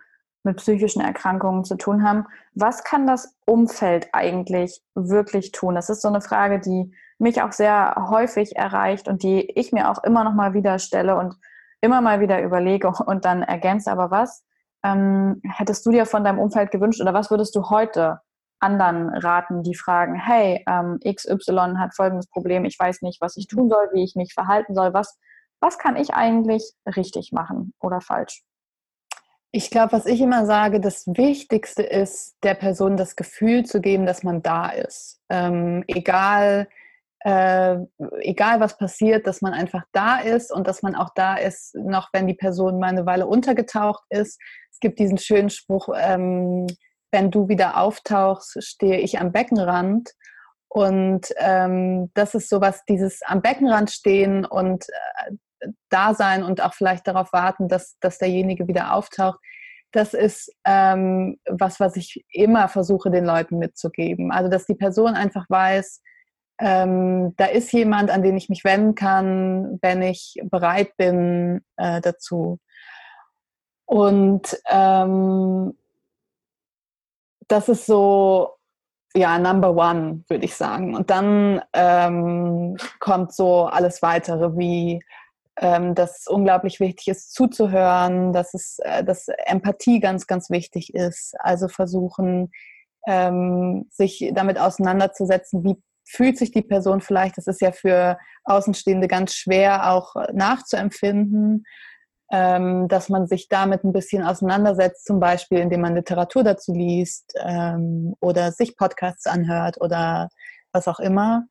[0.43, 2.25] mit psychischen Erkrankungen zu tun haben?
[2.53, 5.75] Was kann das Umfeld eigentlich wirklich tun?
[5.75, 9.89] Das ist so eine Frage, die mich auch sehr häufig erreicht und die ich mir
[9.89, 11.35] auch immer noch mal wieder stelle und
[11.81, 13.91] immer mal wieder überlege und dann ergänze.
[13.91, 14.43] Aber was
[14.83, 18.21] ähm, hättest du dir von deinem Umfeld gewünscht oder was würdest du heute
[18.59, 23.47] anderen raten, die fragen, hey, ähm, XY hat folgendes Problem, ich weiß nicht, was ich
[23.47, 25.17] tun soll, wie ich mich verhalten soll, was,
[25.59, 28.43] was kann ich eigentlich richtig machen oder falsch?
[29.51, 34.05] Ich glaube, was ich immer sage, das Wichtigste ist, der Person das Gefühl zu geben,
[34.05, 35.21] dass man da ist.
[35.29, 36.67] Ähm, egal,
[37.21, 37.77] äh,
[38.19, 42.09] egal was passiert, dass man einfach da ist und dass man auch da ist, noch
[42.13, 44.39] wenn die Person mal eine Weile untergetaucht ist.
[44.71, 46.67] Es gibt diesen schönen Spruch, ähm,
[47.11, 50.11] wenn du wieder auftauchst, stehe ich am Beckenrand.
[50.69, 56.73] Und ähm, das ist sowas, dieses am Beckenrand stehen und äh, da sein und auch
[56.73, 59.39] vielleicht darauf warten, dass, dass derjenige wieder auftaucht.
[59.91, 64.31] Das ist ähm, was, was ich immer versuche, den Leuten mitzugeben.
[64.31, 66.01] Also, dass die Person einfach weiß,
[66.59, 72.01] ähm, da ist jemand, an den ich mich wenden kann, wenn ich bereit bin äh,
[72.01, 72.59] dazu.
[73.85, 75.73] Und ähm,
[77.47, 78.51] das ist so,
[79.15, 80.95] ja, Number One, würde ich sagen.
[80.95, 85.01] Und dann ähm, kommt so alles weitere, wie
[85.61, 90.93] ähm, dass es unglaublich wichtig ist, zuzuhören, dass, es, äh, dass Empathie ganz, ganz wichtig
[90.93, 91.33] ist.
[91.39, 92.51] Also versuchen,
[93.07, 99.07] ähm, sich damit auseinanderzusetzen, wie fühlt sich die Person vielleicht, das ist ja für Außenstehende
[99.07, 101.65] ganz schwer auch nachzuempfinden,
[102.31, 107.33] ähm, dass man sich damit ein bisschen auseinandersetzt, zum Beispiel indem man Literatur dazu liest
[107.43, 110.29] ähm, oder sich Podcasts anhört oder
[110.71, 111.45] was auch immer,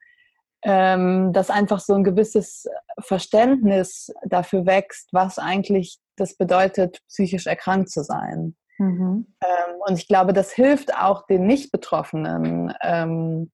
[0.62, 2.66] ähm, dass einfach so ein gewisses
[3.01, 8.57] Verständnis dafür wächst, was eigentlich das bedeutet, psychisch erkrankt zu sein.
[8.79, 9.35] Mhm.
[9.40, 13.51] Ähm, und ich glaube, das hilft auch den Nicht-Betroffenen ähm,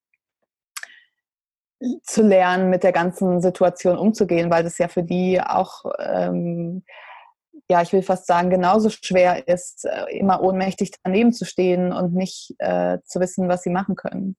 [2.03, 6.85] zu lernen, mit der ganzen Situation umzugehen, weil das ja für die auch ähm,
[7.68, 12.14] ja, ich will fast sagen, genauso schwer ist, äh, immer ohnmächtig daneben zu stehen und
[12.14, 14.37] nicht äh, zu wissen, was sie machen können.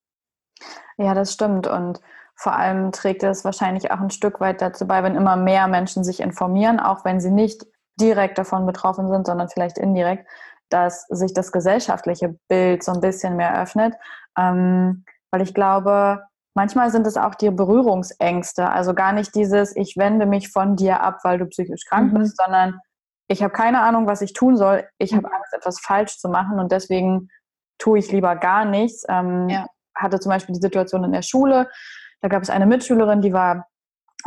[0.97, 1.67] Ja, das stimmt.
[1.67, 2.01] Und
[2.35, 6.03] vor allem trägt es wahrscheinlich auch ein Stück weit dazu bei, wenn immer mehr Menschen
[6.03, 7.65] sich informieren, auch wenn sie nicht
[7.99, 10.27] direkt davon betroffen sind, sondern vielleicht indirekt,
[10.69, 13.95] dass sich das gesellschaftliche Bild so ein bisschen mehr öffnet.
[14.37, 16.23] Ähm, weil ich glaube,
[16.55, 18.69] manchmal sind es auch die Berührungsängste.
[18.69, 22.19] Also gar nicht dieses, ich wende mich von dir ab, weil du psychisch krank mhm.
[22.19, 22.79] bist, sondern
[23.27, 24.87] ich habe keine Ahnung, was ich tun soll.
[24.97, 25.33] Ich habe mhm.
[25.33, 27.29] Angst, etwas falsch zu machen und deswegen
[27.77, 29.03] tue ich lieber gar nichts.
[29.09, 29.67] Ähm, ja.
[29.95, 31.69] Hatte zum Beispiel die Situation in der Schule.
[32.21, 33.67] Da gab es eine Mitschülerin, die war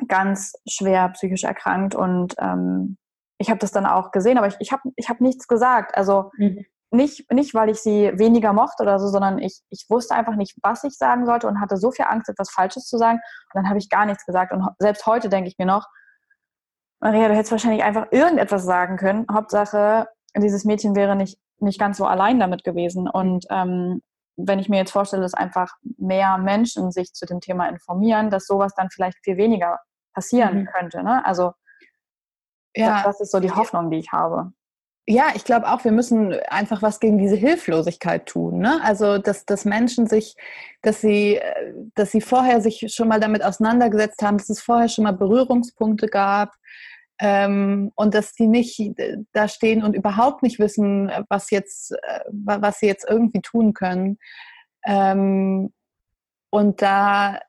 [0.07, 2.97] ganz schwer psychisch erkrankt und ähm,
[3.39, 5.97] ich habe das dann auch gesehen, aber ich, ich habe ich hab nichts gesagt.
[5.97, 6.65] Also mhm.
[6.91, 10.57] Nicht, nicht, weil ich sie weniger mochte oder so, sondern ich, ich wusste einfach nicht,
[10.63, 13.19] was ich sagen sollte und hatte so viel Angst, etwas Falsches zu sagen.
[13.19, 14.53] Und dann habe ich gar nichts gesagt.
[14.53, 15.87] Und selbst heute denke ich mir noch,
[17.01, 19.27] Maria, du hättest wahrscheinlich einfach irgendetwas sagen können.
[19.31, 23.09] Hauptsache, dieses Mädchen wäre nicht, nicht ganz so allein damit gewesen.
[23.09, 24.03] Und ähm,
[24.37, 28.47] wenn ich mir jetzt vorstelle, dass einfach mehr Menschen sich zu dem Thema informieren, dass
[28.47, 29.79] sowas dann vielleicht viel weniger
[30.15, 30.67] passieren mhm.
[30.67, 31.03] könnte.
[31.03, 31.25] Ne?
[31.25, 31.53] Also
[32.75, 32.95] ja.
[32.95, 34.53] das, das ist so die Hoffnung, die ich habe.
[35.11, 38.59] Ja, ich glaube auch, wir müssen einfach was gegen diese Hilflosigkeit tun.
[38.59, 38.79] Ne?
[38.85, 40.37] Also, dass, dass Menschen sich,
[40.83, 41.41] dass sie,
[41.95, 46.09] dass sie vorher sich schon mal damit auseinandergesetzt haben, dass es vorher schon mal Berührungspunkte
[46.09, 46.53] gab
[47.21, 48.93] ähm, und dass die nicht
[49.33, 54.19] da stehen und überhaupt nicht wissen, was jetzt, äh, was sie jetzt irgendwie tun können.
[54.85, 55.73] Ähm,
[56.51, 57.41] und da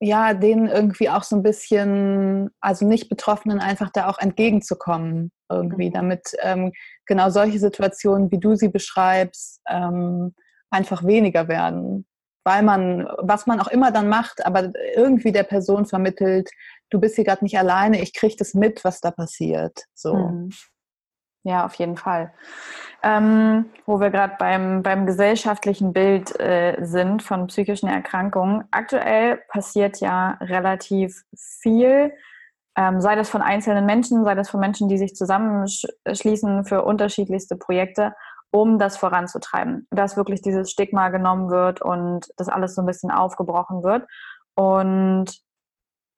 [0.00, 5.88] ja, denen irgendwie auch so ein bisschen, also nicht Betroffenen einfach da auch entgegenzukommen irgendwie,
[5.88, 5.94] mhm.
[5.94, 6.72] damit ähm,
[7.06, 10.34] genau solche Situationen, wie du sie beschreibst, ähm,
[10.70, 12.06] einfach weniger werden.
[12.46, 16.50] Weil man, was man auch immer dann macht, aber irgendwie der Person vermittelt,
[16.90, 19.84] du bist hier gerade nicht alleine, ich kriege das mit, was da passiert.
[19.94, 20.14] So.
[20.14, 20.50] Mhm.
[21.44, 22.32] Ja, auf jeden Fall.
[23.02, 28.64] Ähm, wo wir gerade beim, beim gesellschaftlichen Bild äh, sind von psychischen Erkrankungen.
[28.70, 32.14] Aktuell passiert ja relativ viel,
[32.76, 37.56] ähm, sei das von einzelnen Menschen, sei das von Menschen, die sich zusammenschließen für unterschiedlichste
[37.56, 38.14] Projekte,
[38.50, 39.86] um das voranzutreiben.
[39.90, 44.06] Dass wirklich dieses Stigma genommen wird und das alles so ein bisschen aufgebrochen wird.
[44.54, 45.26] Und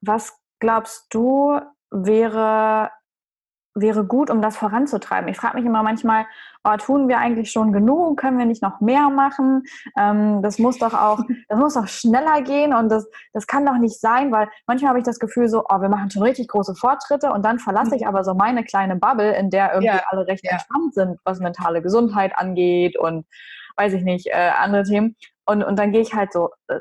[0.01, 2.90] was glaubst du, wäre
[3.77, 5.29] wäre gut, um das voranzutreiben.
[5.29, 6.27] Ich frage mich immer manchmal,
[6.65, 8.19] oh, tun wir eigentlich schon genug?
[8.19, 9.65] Können wir nicht noch mehr machen?
[9.97, 13.77] Ähm, das muss doch auch, das muss doch schneller gehen und das, das kann doch
[13.77, 16.75] nicht sein, weil manchmal habe ich das Gefühl so, oh, wir machen schon richtig große
[16.75, 18.09] Fortschritte und dann verlasse ich mhm.
[18.09, 20.03] aber so meine kleine Bubble, in der irgendwie ja.
[20.09, 20.53] alle recht ja.
[20.53, 23.27] entspannt sind, was mentale Gesundheit angeht und
[23.77, 25.17] weiß ich nicht, äh, andere Themen.
[25.45, 26.81] Und, und dann gehe ich halt so äh,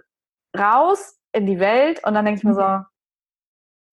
[0.58, 2.56] raus in die Welt und dann denke ich mir mhm.
[2.56, 2.86] so,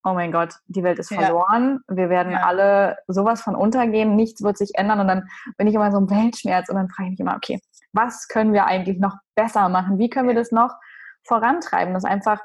[0.03, 1.95] oh mein Gott, die Welt ist verloren, ja.
[1.95, 2.43] wir werden ja.
[2.43, 6.09] alle sowas von untergehen, nichts wird sich ändern und dann bin ich immer so ein
[6.09, 7.59] Weltschmerz und dann frage ich mich immer, okay,
[7.93, 9.99] was können wir eigentlich noch besser machen?
[9.99, 10.75] Wie können wir das noch
[11.23, 12.39] vorantreiben, dass einfach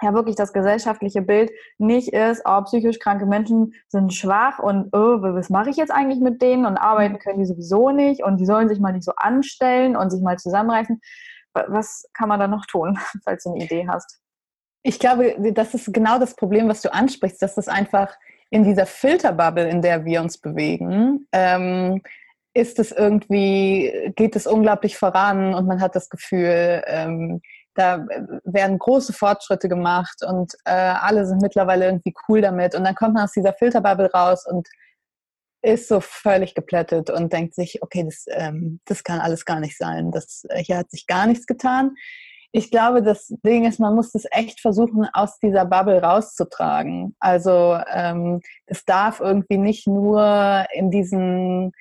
[0.00, 5.20] ja wirklich das gesellschaftliche Bild nicht ist, oh, psychisch kranke Menschen sind schwach und oh,
[5.22, 7.18] was mache ich jetzt eigentlich mit denen und arbeiten mhm.
[7.18, 10.36] können die sowieso nicht und die sollen sich mal nicht so anstellen und sich mal
[10.36, 11.00] zusammenreißen.
[11.54, 14.20] Was kann man da noch tun, falls du eine Idee hast?
[14.82, 18.16] Ich glaube, das ist genau das Problem, was du ansprichst, dass das einfach
[18.50, 22.02] in dieser Filterbubble, in der wir uns bewegen, ähm,
[22.54, 27.40] ist es irgendwie, geht es unglaublich voran und man hat das Gefühl, ähm,
[27.74, 28.04] da
[28.44, 32.74] werden große Fortschritte gemacht und äh, alle sind mittlerweile irgendwie cool damit.
[32.74, 34.66] Und dann kommt man aus dieser Filterbubble raus und
[35.62, 39.76] ist so völlig geplättet und denkt sich, okay, das, ähm, das kann alles gar nicht
[39.76, 40.10] sein.
[40.10, 41.94] Das, äh, hier hat sich gar nichts getan
[42.52, 47.14] ich glaube, das Ding ist, man muss das echt versuchen, aus dieser Bubble rauszutragen.
[47.20, 51.72] Also ähm, es darf irgendwie nicht nur in diesen,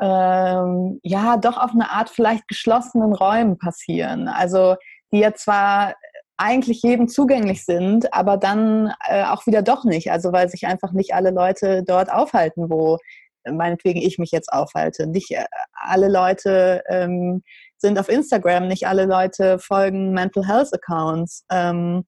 [0.00, 4.28] ähm, ja, doch auf eine Art vielleicht geschlossenen Räumen passieren.
[4.28, 4.76] Also
[5.12, 5.94] die ja zwar
[6.38, 10.10] eigentlich jedem zugänglich sind, aber dann äh, auch wieder doch nicht.
[10.10, 12.96] Also weil sich einfach nicht alle Leute dort aufhalten, wo
[13.44, 15.06] meinetwegen ich mich jetzt aufhalte.
[15.06, 17.42] Nicht äh, alle Leute ähm,
[17.80, 21.44] sind auf Instagram, nicht alle Leute folgen Mental Health Accounts.
[21.50, 22.06] Ähm,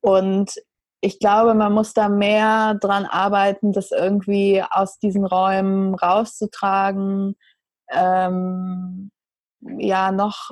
[0.00, 0.52] und
[1.00, 7.36] ich glaube, man muss da mehr dran arbeiten, das irgendwie aus diesen Räumen rauszutragen,
[7.90, 9.10] ähm,
[9.78, 10.50] ja, noch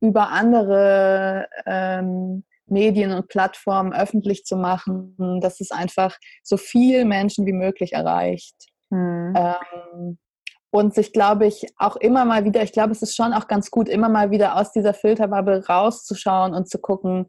[0.00, 7.46] über andere ähm, Medien und Plattformen öffentlich zu machen, dass es einfach so viel Menschen
[7.46, 8.54] wie möglich erreicht.
[8.90, 9.34] Mhm.
[9.36, 10.18] Ähm,
[10.70, 13.70] und sich, glaube ich, auch immer mal wieder, ich glaube, es ist schon auch ganz
[13.70, 17.26] gut, immer mal wieder aus dieser Filterbubble rauszuschauen und zu gucken,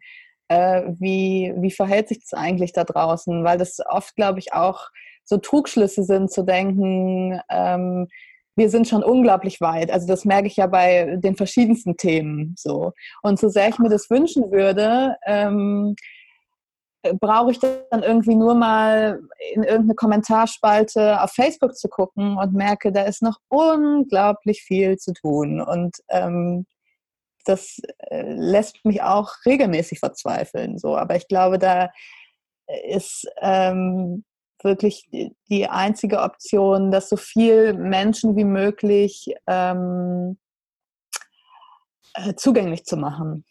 [0.50, 3.44] äh, wie, wie verhält sich das eigentlich da draußen?
[3.44, 4.90] Weil das oft, glaube ich, auch
[5.24, 8.08] so Trugschlüsse sind, zu denken, ähm,
[8.56, 9.90] wir sind schon unglaublich weit.
[9.90, 12.92] Also das merke ich ja bei den verschiedensten Themen so.
[13.22, 15.96] Und so sehr ich mir das wünschen würde, ähm,
[17.20, 19.22] brauche ich dann irgendwie nur mal
[19.54, 25.14] in irgendeine Kommentarspalte auf Facebook zu gucken und merke, da ist noch unglaublich viel zu
[25.14, 25.62] tun.
[25.62, 26.66] Und ähm,
[27.46, 30.78] das äh, lässt mich auch regelmäßig verzweifeln.
[30.78, 30.98] So.
[30.98, 31.90] Aber ich glaube, da
[32.88, 34.24] ist ähm,
[34.62, 35.10] wirklich
[35.50, 40.38] die einzige Option, dass so viel Menschen wie möglich ähm,
[42.14, 43.46] äh, zugänglich zu machen.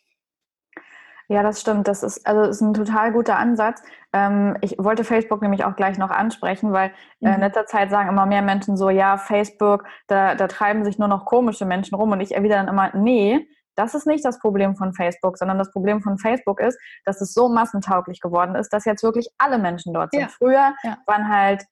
[1.28, 1.86] Ja, das stimmt.
[1.88, 3.82] Das ist also ist ein total guter Ansatz.
[4.14, 6.88] Ähm, ich wollte Facebook nämlich auch gleich noch ansprechen, weil
[7.20, 7.40] äh, in mhm.
[7.40, 11.26] letzter Zeit sagen immer mehr Menschen so, ja, Facebook, da, da treiben sich nur noch
[11.26, 14.92] komische Menschen rum und ich erwidere dann immer, nee, das ist nicht das Problem von
[14.94, 19.04] Facebook, sondern das Problem von Facebook ist, dass es so massentauglich geworden ist, dass jetzt
[19.04, 20.22] wirklich alle Menschen dort sind.
[20.22, 20.28] Ja.
[20.28, 20.96] Früher ja.
[21.06, 21.62] waren halt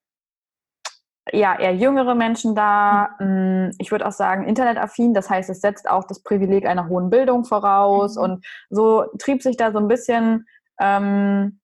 [1.33, 3.11] ja, eher jüngere Menschen da.
[3.19, 3.73] Mhm.
[3.79, 5.15] Ich würde auch sagen, internetaffin.
[5.15, 8.17] Das heißt, es setzt auch das Privileg einer hohen Bildung voraus.
[8.17, 8.23] Mhm.
[8.23, 10.47] Und so trieb sich da so ein bisschen,
[10.81, 11.61] ähm,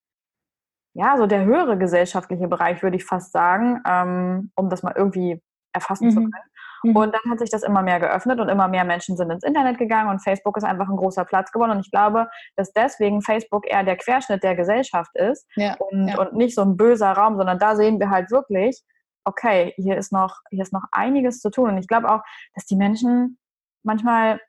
[0.94, 5.40] ja, so der höhere gesellschaftliche Bereich, würde ich fast sagen, ähm, um das mal irgendwie
[5.72, 6.10] erfassen mhm.
[6.10, 6.50] zu können.
[6.82, 6.96] Mhm.
[6.96, 9.78] Und dann hat sich das immer mehr geöffnet und immer mehr Menschen sind ins Internet
[9.78, 11.70] gegangen und Facebook ist einfach ein großer Platz geworden.
[11.70, 16.18] Und ich glaube, dass deswegen Facebook eher der Querschnitt der Gesellschaft ist ja, und, ja.
[16.18, 18.82] und nicht so ein böser Raum, sondern da sehen wir halt wirklich,
[19.24, 21.70] okay, hier ist noch, hier ist noch einiges zu tun.
[21.70, 22.22] Und ich glaube auch,
[22.54, 23.38] dass die Menschen
[23.82, 24.40] manchmal,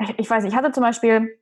[0.00, 1.40] ich, ich weiß nicht, ich hatte zum Beispiel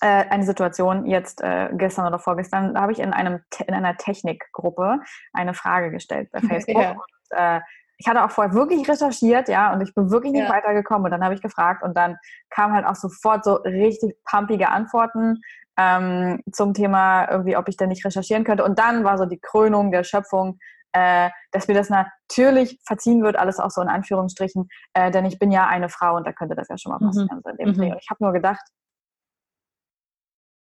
[0.00, 3.96] äh, eine Situation jetzt äh, gestern oder vorgestern, da habe ich in einem in einer
[3.96, 5.00] Technikgruppe
[5.32, 6.82] eine Frage gestellt bei Facebook.
[6.82, 6.90] Ja.
[6.92, 7.00] Und,
[7.30, 7.60] äh,
[7.96, 10.52] ich hatte auch vorher wirklich recherchiert, ja, und ich bin wirklich nicht ja.
[10.52, 11.04] weitergekommen.
[11.04, 12.16] Und dann habe ich gefragt und dann
[12.50, 15.40] kamen halt auch sofort so richtig pumpige Antworten
[15.76, 18.64] ähm, zum Thema irgendwie, ob ich denn nicht recherchieren könnte.
[18.64, 20.58] Und dann war so die Krönung der Schöpfung,
[20.94, 25.38] äh, dass mir das natürlich verziehen wird, alles auch so in Anführungsstrichen, äh, denn ich
[25.38, 27.06] bin ja eine Frau und da könnte das ja schon mal mhm.
[27.06, 27.42] passieren.
[27.58, 27.74] Mhm.
[27.74, 27.96] So mhm.
[28.00, 28.62] Ich habe nur gedacht,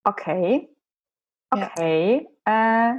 [0.04, 0.74] okay,
[1.50, 2.92] okay, ja.
[2.92, 2.94] äh,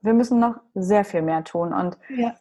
[0.00, 1.72] wir müssen noch sehr viel mehr tun.
[1.74, 2.34] Und ja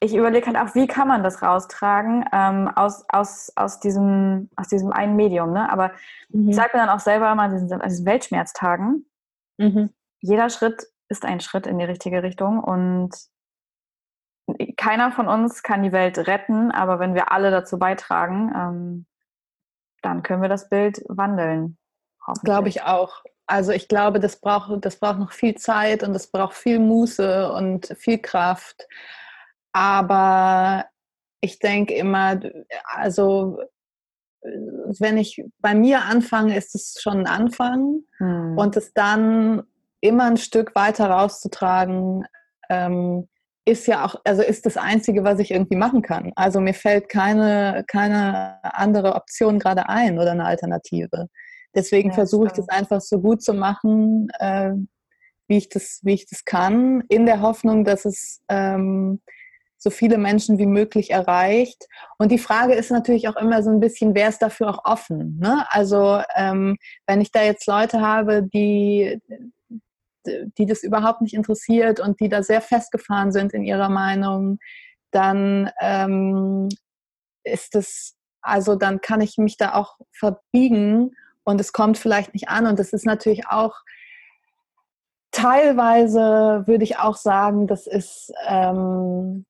[0.00, 4.68] ich überlege halt auch, wie kann man das raustragen ähm, aus, aus, aus, diesem, aus
[4.68, 5.52] diesem einen Medium.
[5.52, 5.70] Ne?
[5.70, 5.92] Aber
[6.30, 6.48] mhm.
[6.48, 9.06] ich sage mir dann auch selber mal an diesen, diesen Weltschmerztagen,
[9.58, 9.90] mhm.
[10.20, 13.14] jeder Schritt ist ein Schritt in die richtige Richtung und
[14.76, 19.06] keiner von uns kann die Welt retten, aber wenn wir alle dazu beitragen, ähm,
[20.02, 21.76] dann können wir das Bild wandeln.
[22.44, 23.24] Glaube ich auch.
[23.46, 27.52] Also ich glaube, das braucht, das braucht noch viel Zeit und das braucht viel Muße
[27.52, 28.86] und viel Kraft.
[29.72, 30.84] Aber
[31.40, 32.40] ich denke immer,
[32.84, 33.58] also
[34.42, 38.56] wenn ich bei mir anfange, ist es schon ein Anfang hm.
[38.56, 39.64] und es dann
[40.00, 42.24] immer ein Stück weiter rauszutragen,
[42.68, 43.28] ähm,
[43.70, 46.32] ist ja auch, also ist das Einzige, was ich irgendwie machen kann.
[46.36, 51.28] Also mir fällt keine, keine andere Option gerade ein oder eine Alternative.
[51.74, 54.72] Deswegen ja, versuche ich das einfach so gut zu machen, äh,
[55.48, 59.20] wie, ich das, wie ich das kann, in der Hoffnung, dass es ähm,
[59.78, 61.86] so viele Menschen wie möglich erreicht.
[62.18, 65.38] Und die Frage ist natürlich auch immer so ein bisschen, wer ist dafür auch offen?
[65.38, 65.64] Ne?
[65.70, 69.20] Also ähm, wenn ich da jetzt Leute habe, die,
[70.26, 74.58] die das überhaupt nicht interessiert und die da sehr festgefahren sind in ihrer Meinung,
[75.10, 76.68] dann ähm,
[77.44, 81.12] ist es, also dann kann ich mich da auch verbiegen
[81.44, 82.66] und es kommt vielleicht nicht an.
[82.66, 83.74] Und das ist natürlich auch
[85.32, 89.46] teilweise, würde ich auch sagen, das ist ähm,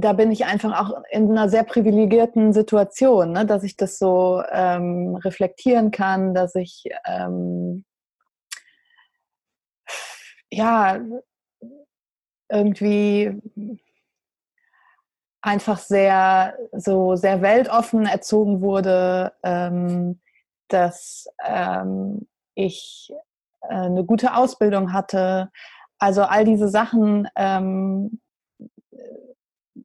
[0.00, 4.42] da bin ich einfach auch in einer sehr privilegierten Situation, ne, dass ich das so
[4.52, 7.84] ähm, reflektieren kann, dass ich ähm,
[10.50, 11.00] ja
[12.50, 13.40] irgendwie
[15.42, 20.20] einfach sehr so sehr weltoffen erzogen wurde, ähm,
[20.68, 23.12] dass ähm, ich
[23.62, 25.50] äh, eine gute Ausbildung hatte.
[25.98, 28.20] Also all diese Sachen ähm,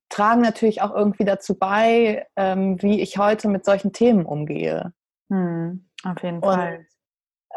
[0.09, 4.93] tragen natürlich auch irgendwie dazu bei, ähm, wie ich heute mit solchen Themen umgehe.
[5.29, 6.77] Hm, auf jeden Fall.
[6.77, 6.85] Und,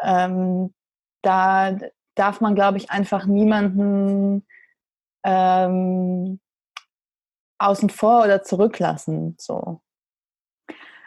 [0.02, 0.74] ähm,
[1.22, 1.76] da
[2.16, 4.44] darf man, glaube ich, einfach niemanden
[5.24, 6.40] ähm,
[7.58, 9.36] außen vor oder zurücklassen.
[9.38, 9.80] So.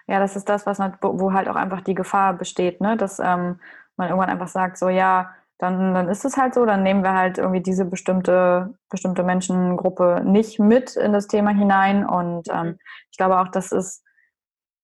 [0.08, 2.98] Ja, das ist das, was wo halt auch einfach die Gefahr besteht, ne?
[2.98, 3.60] dass ähm,
[3.98, 7.14] man irgendwann einfach sagt, so ja, dann, dann ist es halt so, dann nehmen wir
[7.14, 12.06] halt irgendwie diese bestimmte, bestimmte Menschengruppe nicht mit in das Thema hinein.
[12.06, 12.80] Und ähm, mhm.
[13.12, 14.04] ich glaube auch, das ist,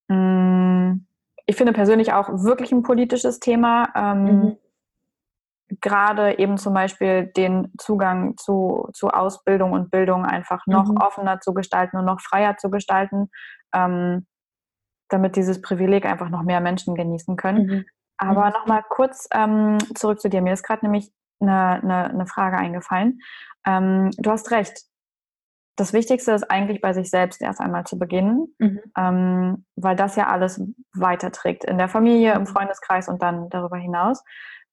[0.09, 1.07] mh, mm,
[1.47, 3.87] ich finde persönlich auch wirklich ein politisches Thema.
[3.95, 4.57] Ähm, mhm.
[5.81, 10.97] Gerade eben zum Beispiel den Zugang zu, zu Ausbildung und Bildung einfach noch mhm.
[10.97, 13.29] offener zu gestalten und noch freier zu gestalten,
[13.73, 14.27] ähm,
[15.09, 17.65] damit dieses Privileg einfach noch mehr Menschen genießen können.
[17.65, 17.85] Mhm.
[18.17, 18.51] Aber mhm.
[18.51, 20.41] nochmal kurz ähm, zurück zu dir.
[20.41, 23.19] Mir ist gerade nämlich eine, eine, eine, Frage eingefallen.
[23.65, 24.83] Ähm, du hast recht.
[25.77, 28.79] Das Wichtigste ist eigentlich bei sich selbst erst einmal zu beginnen, mhm.
[28.97, 30.61] ähm, weil das ja alles
[30.93, 32.47] weiterträgt in der Familie, im mhm.
[32.47, 34.23] Freundeskreis und dann darüber hinaus.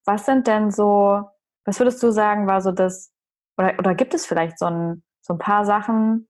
[0.04, 1.22] Was sind denn so,
[1.64, 3.12] was würdest du sagen, war so das,
[3.56, 6.28] oder, oder gibt es vielleicht so ein, so ein paar Sachen,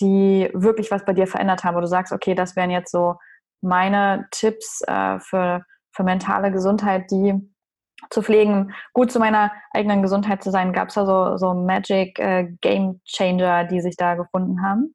[0.00, 3.16] die wirklich was bei dir verändert haben, wo du sagst, okay, das wären jetzt so
[3.60, 5.64] meine Tipps äh, für
[5.98, 7.34] für mentale Gesundheit, die
[8.10, 10.72] zu pflegen, gut zu meiner eigenen Gesundheit zu sein.
[10.72, 14.94] Gab es da so, so Magic äh, Game Changer, die sich da gefunden haben?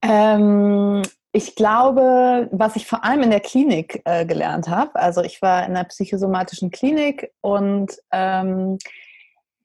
[0.00, 1.02] Ähm,
[1.36, 5.66] ich glaube, was ich vor allem in der Klinik äh, gelernt habe, also ich war
[5.66, 8.78] in einer psychosomatischen Klinik und ähm,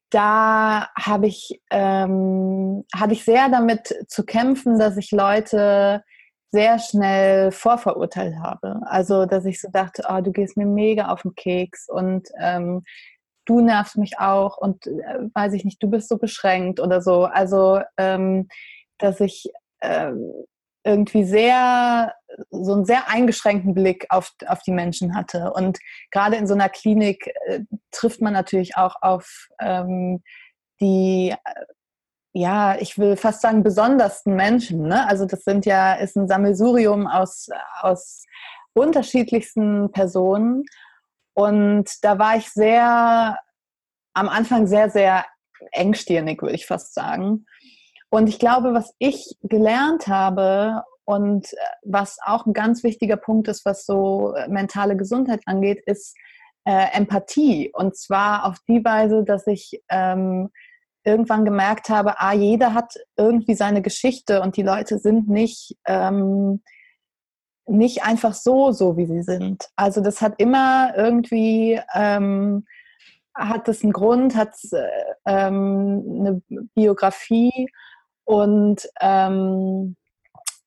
[0.09, 6.03] da habe ich, ähm, hatte ich sehr damit zu kämpfen, dass ich Leute
[6.51, 8.81] sehr schnell vorverurteilt habe.
[8.83, 12.83] Also, dass ich so dachte, oh, du gehst mir mega auf den Keks und ähm,
[13.45, 17.23] du nervst mich auch und äh, weiß ich nicht, du bist so beschränkt oder so.
[17.23, 18.49] Also, ähm,
[18.97, 19.49] dass ich
[19.81, 20.33] ähm,
[20.83, 22.13] irgendwie sehr,
[22.49, 25.51] so einen sehr eingeschränkten Blick auf, auf die Menschen hatte.
[25.53, 25.79] Und
[26.11, 27.61] gerade in so einer Klinik äh,
[27.91, 30.23] trifft man natürlich auch auf ähm,
[30.79, 31.65] die äh,
[32.33, 34.87] ja, ich will fast sagen, besondersten Menschen.
[34.87, 35.05] Ne?
[35.07, 37.49] Also das sind ja, ist ein Sammelsurium aus,
[37.81, 38.25] aus
[38.73, 40.63] unterschiedlichsten Personen.
[41.33, 43.37] Und da war ich sehr,
[44.13, 45.25] am Anfang sehr, sehr
[45.71, 47.45] engstirnig, würde ich fast sagen.
[48.11, 53.47] Und ich glaube, was ich gelernt habe und äh, was auch ein ganz wichtiger Punkt
[53.47, 56.15] ist, was so äh, mentale Gesundheit angeht, ist
[56.65, 57.71] äh, Empathie.
[57.73, 60.49] Und zwar auf die Weise, dass ich ähm,
[61.05, 66.61] irgendwann gemerkt habe, ah, jeder hat irgendwie seine Geschichte und die Leute sind nicht, ähm,
[67.65, 69.69] nicht einfach so, so wie sie sind.
[69.77, 72.65] Also das hat immer irgendwie, ähm,
[73.33, 74.85] hat es einen Grund, hat es äh,
[75.25, 76.41] ähm, eine
[76.75, 77.69] Biografie
[78.25, 79.95] und ähm,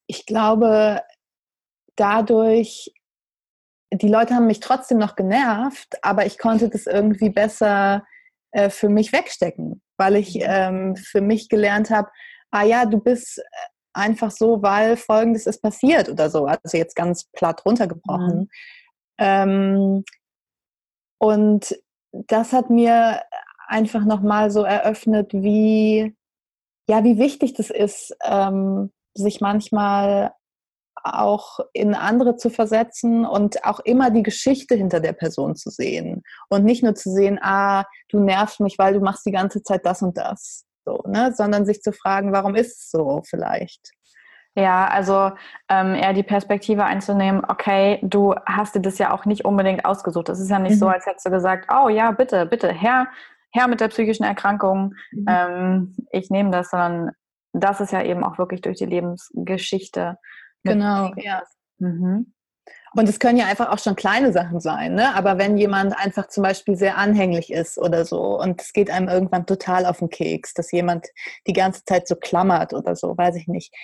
[0.07, 1.03] ich glaube,
[1.97, 2.93] dadurch,
[3.93, 8.05] die Leute haben mich trotzdem noch genervt, aber ich konnte das irgendwie besser
[8.51, 10.43] äh, für mich wegstecken weil ich mhm.
[10.45, 12.11] ähm, für mich gelernt habe,
[12.51, 13.43] ah ja, du bist äh,
[13.93, 16.47] einfach so, weil Folgendes ist passiert oder so.
[16.47, 18.39] Also jetzt ganz platt runtergebrochen.
[18.39, 18.49] Mhm.
[19.19, 20.05] Ähm,
[21.19, 21.79] und
[22.13, 23.23] das hat mir
[23.67, 26.15] einfach nochmal so eröffnet, wie,
[26.89, 30.33] ja, wie wichtig das ist, ähm, sich manchmal
[31.03, 36.23] auch in andere zu versetzen und auch immer die Geschichte hinter der Person zu sehen
[36.49, 39.85] und nicht nur zu sehen, ah, du nervst mich, weil du machst die ganze Zeit
[39.85, 41.33] das und das, so, ne?
[41.37, 43.91] sondern sich zu fragen, warum ist es so vielleicht?
[44.57, 45.33] Ja, also
[45.69, 50.29] ähm, eher die Perspektive einzunehmen, okay, du hast dir das ja auch nicht unbedingt ausgesucht.
[50.29, 50.79] Es ist ja nicht mhm.
[50.79, 53.09] so, als hättest du gesagt, oh ja, bitte, bitte, Herr,
[53.55, 55.27] Herr mit der psychischen Erkrankung, mhm.
[55.29, 57.13] ähm, ich nehme das, sondern
[57.53, 60.19] das ist ja eben auch wirklich durch die Lebensgeschichte
[60.65, 61.43] Genau, ja.
[61.79, 62.33] Mhm.
[62.97, 65.15] Und es können ja einfach auch schon kleine Sachen sein, ne?
[65.15, 69.09] Aber wenn jemand einfach zum Beispiel sehr anhänglich ist oder so und es geht einem
[69.09, 71.09] irgendwann total auf den Keks, dass jemand
[71.47, 73.75] die ganze Zeit so klammert oder so, weiß ich nicht.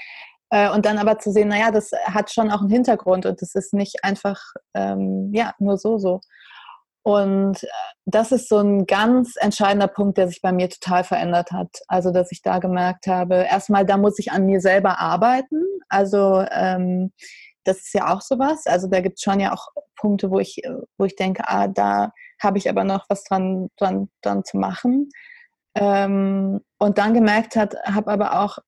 [0.50, 3.54] Äh, und dann aber zu sehen, naja, das hat schon auch einen Hintergrund und das
[3.54, 4.40] ist nicht einfach,
[4.74, 6.20] ähm, ja, nur so, so.
[7.02, 7.66] Und äh,
[8.04, 11.70] das ist so ein ganz entscheidender Punkt, der sich bei mir total verändert hat.
[11.88, 15.64] Also, dass ich da gemerkt habe, erstmal, da muss ich an mir selber arbeiten.
[15.88, 17.12] Also, ähm,
[17.64, 18.66] das ist ja auch sowas.
[18.66, 20.62] Also, da gibt es schon ja auch Punkte, wo ich,
[20.98, 25.10] wo ich denke, ah, da habe ich aber noch was dran, dran, dran zu machen.
[25.74, 28.58] Ähm, und dann gemerkt hat, habe aber auch,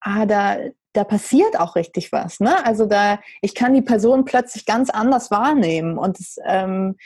[0.00, 0.58] ah, da,
[0.92, 2.40] da passiert auch richtig was.
[2.40, 2.64] Ne?
[2.64, 6.96] Also da, ich kann die Person plötzlich ganz anders wahrnehmen und es, ähm,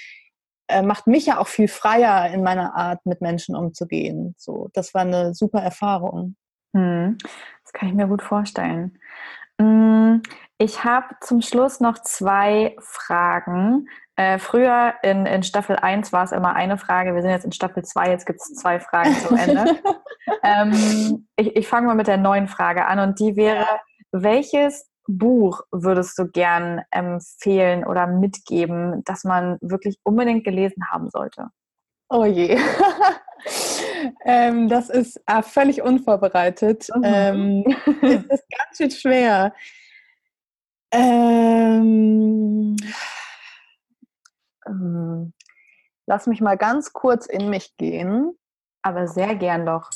[0.68, 4.34] äh, macht mich ja auch viel freier in meiner Art, mit Menschen umzugehen.
[4.38, 6.36] So, das war eine super Erfahrung.
[6.74, 7.18] Hm,
[7.64, 8.98] das kann ich mir gut vorstellen.
[9.60, 10.22] Hm,
[10.58, 13.88] ich habe zum Schluss noch zwei Fragen.
[14.16, 17.14] Äh, früher in, in Staffel 1 war es immer eine Frage.
[17.14, 19.78] Wir sind jetzt in Staffel 2, jetzt gibt es zwei Fragen zum Ende.
[20.42, 23.66] ähm, ich ich fange mal mit der neuen Frage an und die wäre,
[24.12, 31.48] welches Buch würdest du gern empfehlen oder mitgeben, das man wirklich unbedingt gelesen haben sollte?
[32.10, 32.58] Oh je.
[34.24, 36.88] ähm, das ist äh, völlig unvorbereitet.
[36.94, 37.02] Mhm.
[37.04, 37.64] Ähm,
[38.02, 39.54] es ist ganz schön schwer.
[40.90, 42.76] Ähm,
[44.66, 45.32] ähm,
[46.06, 48.38] lass mich mal ganz kurz in mich gehen.
[48.82, 49.90] Aber sehr gern doch.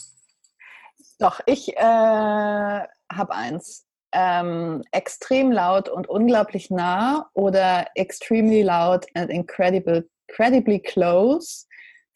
[1.18, 9.30] Doch, ich äh, habe eins ähm, extrem laut und unglaublich nah oder extremely loud and
[9.30, 11.66] incredible, incredibly close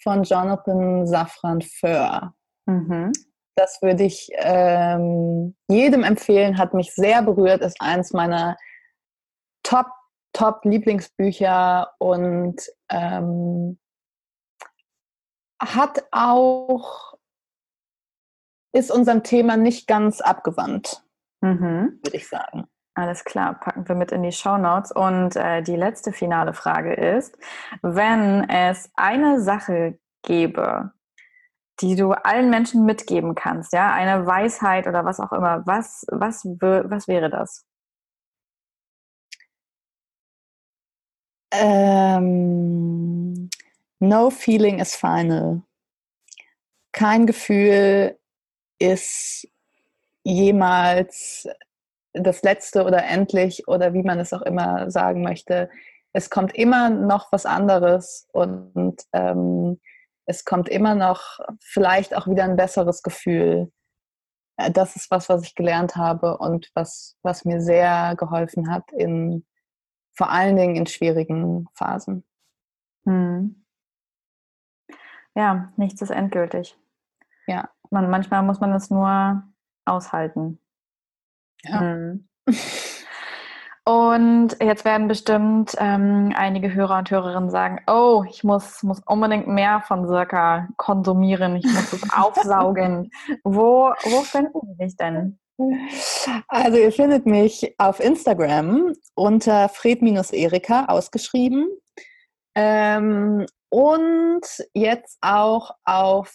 [0.02, 2.34] von Jonathan Safran Foer.
[2.66, 3.12] Mhm.
[3.56, 8.56] Das würde ich ähm, jedem empfehlen, hat mich sehr berührt, ist eins meiner
[9.62, 9.86] Top,
[10.32, 13.78] Top Lieblingsbücher und ähm,
[15.58, 17.14] hat auch,
[18.74, 21.05] ist unserem Thema nicht ganz abgewandt
[21.46, 22.00] mhm.
[22.02, 22.66] würde ich sagen.
[22.94, 24.90] Alles klar, packen wir mit in die Show Notes.
[24.90, 27.36] Und äh, die letzte finale Frage ist,
[27.82, 30.92] wenn es eine Sache gäbe,
[31.80, 36.44] die du allen Menschen mitgeben kannst, ja, eine Weisheit oder was auch immer, was, was,
[36.46, 37.66] was wäre das?
[41.52, 43.50] Ähm,
[44.00, 45.62] no feeling is final.
[46.92, 48.18] Kein Gefühl
[48.78, 49.46] ist
[50.26, 51.48] jemals
[52.12, 55.70] das Letzte oder endlich oder wie man es auch immer sagen möchte.
[56.12, 59.80] Es kommt immer noch was anderes und ähm,
[60.24, 63.70] es kommt immer noch vielleicht auch wieder ein besseres Gefühl.
[64.56, 68.90] Äh, das ist was, was ich gelernt habe und was, was mir sehr geholfen hat
[68.92, 69.46] in
[70.14, 72.24] vor allen Dingen in schwierigen Phasen.
[73.04, 73.64] Hm.
[75.34, 76.76] Ja, nichts ist endgültig.
[77.46, 77.68] Ja.
[77.90, 79.44] Man, manchmal muss man es nur
[79.86, 80.58] aushalten.
[81.62, 81.80] Ja.
[81.80, 82.28] Mhm.
[83.88, 89.46] Und jetzt werden bestimmt ähm, einige Hörer und Hörerinnen sagen, oh, ich muss, muss unbedingt
[89.46, 93.10] mehr von Circa konsumieren, ich muss es aufsaugen.
[93.44, 95.38] Wo, wo finden Sie dich denn?
[96.48, 101.68] Also ihr findet mich auf Instagram unter Fred-Erika ausgeschrieben
[102.56, 104.42] ähm, und
[104.74, 106.32] jetzt auch auf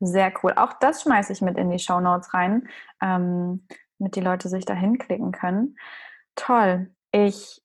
[0.00, 0.52] Sehr cool.
[0.56, 2.68] Auch das schmeiße ich mit in die Show Notes rein,
[3.00, 3.66] ähm,
[3.98, 5.76] damit die Leute sich da hinklicken können.
[6.34, 6.90] Toll.
[7.12, 7.62] Ich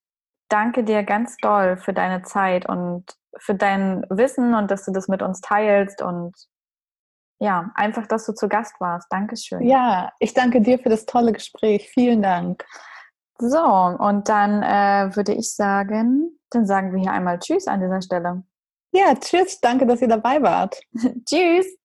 [0.47, 3.05] danke dir ganz doll für deine Zeit und
[3.37, 6.35] für dein Wissen und dass du das mit uns teilst und
[7.39, 9.07] ja, einfach, dass du zu Gast warst.
[9.11, 9.61] Dankeschön.
[9.61, 11.89] Ja, ich danke dir für das tolle Gespräch.
[11.89, 12.65] Vielen Dank.
[13.37, 18.01] So, und dann äh, würde ich sagen, dann sagen wir hier einmal Tschüss an dieser
[18.01, 18.43] Stelle.
[18.91, 19.61] Ja, tschüss.
[19.61, 20.81] Danke, dass ihr dabei wart.
[21.25, 21.78] tschüss.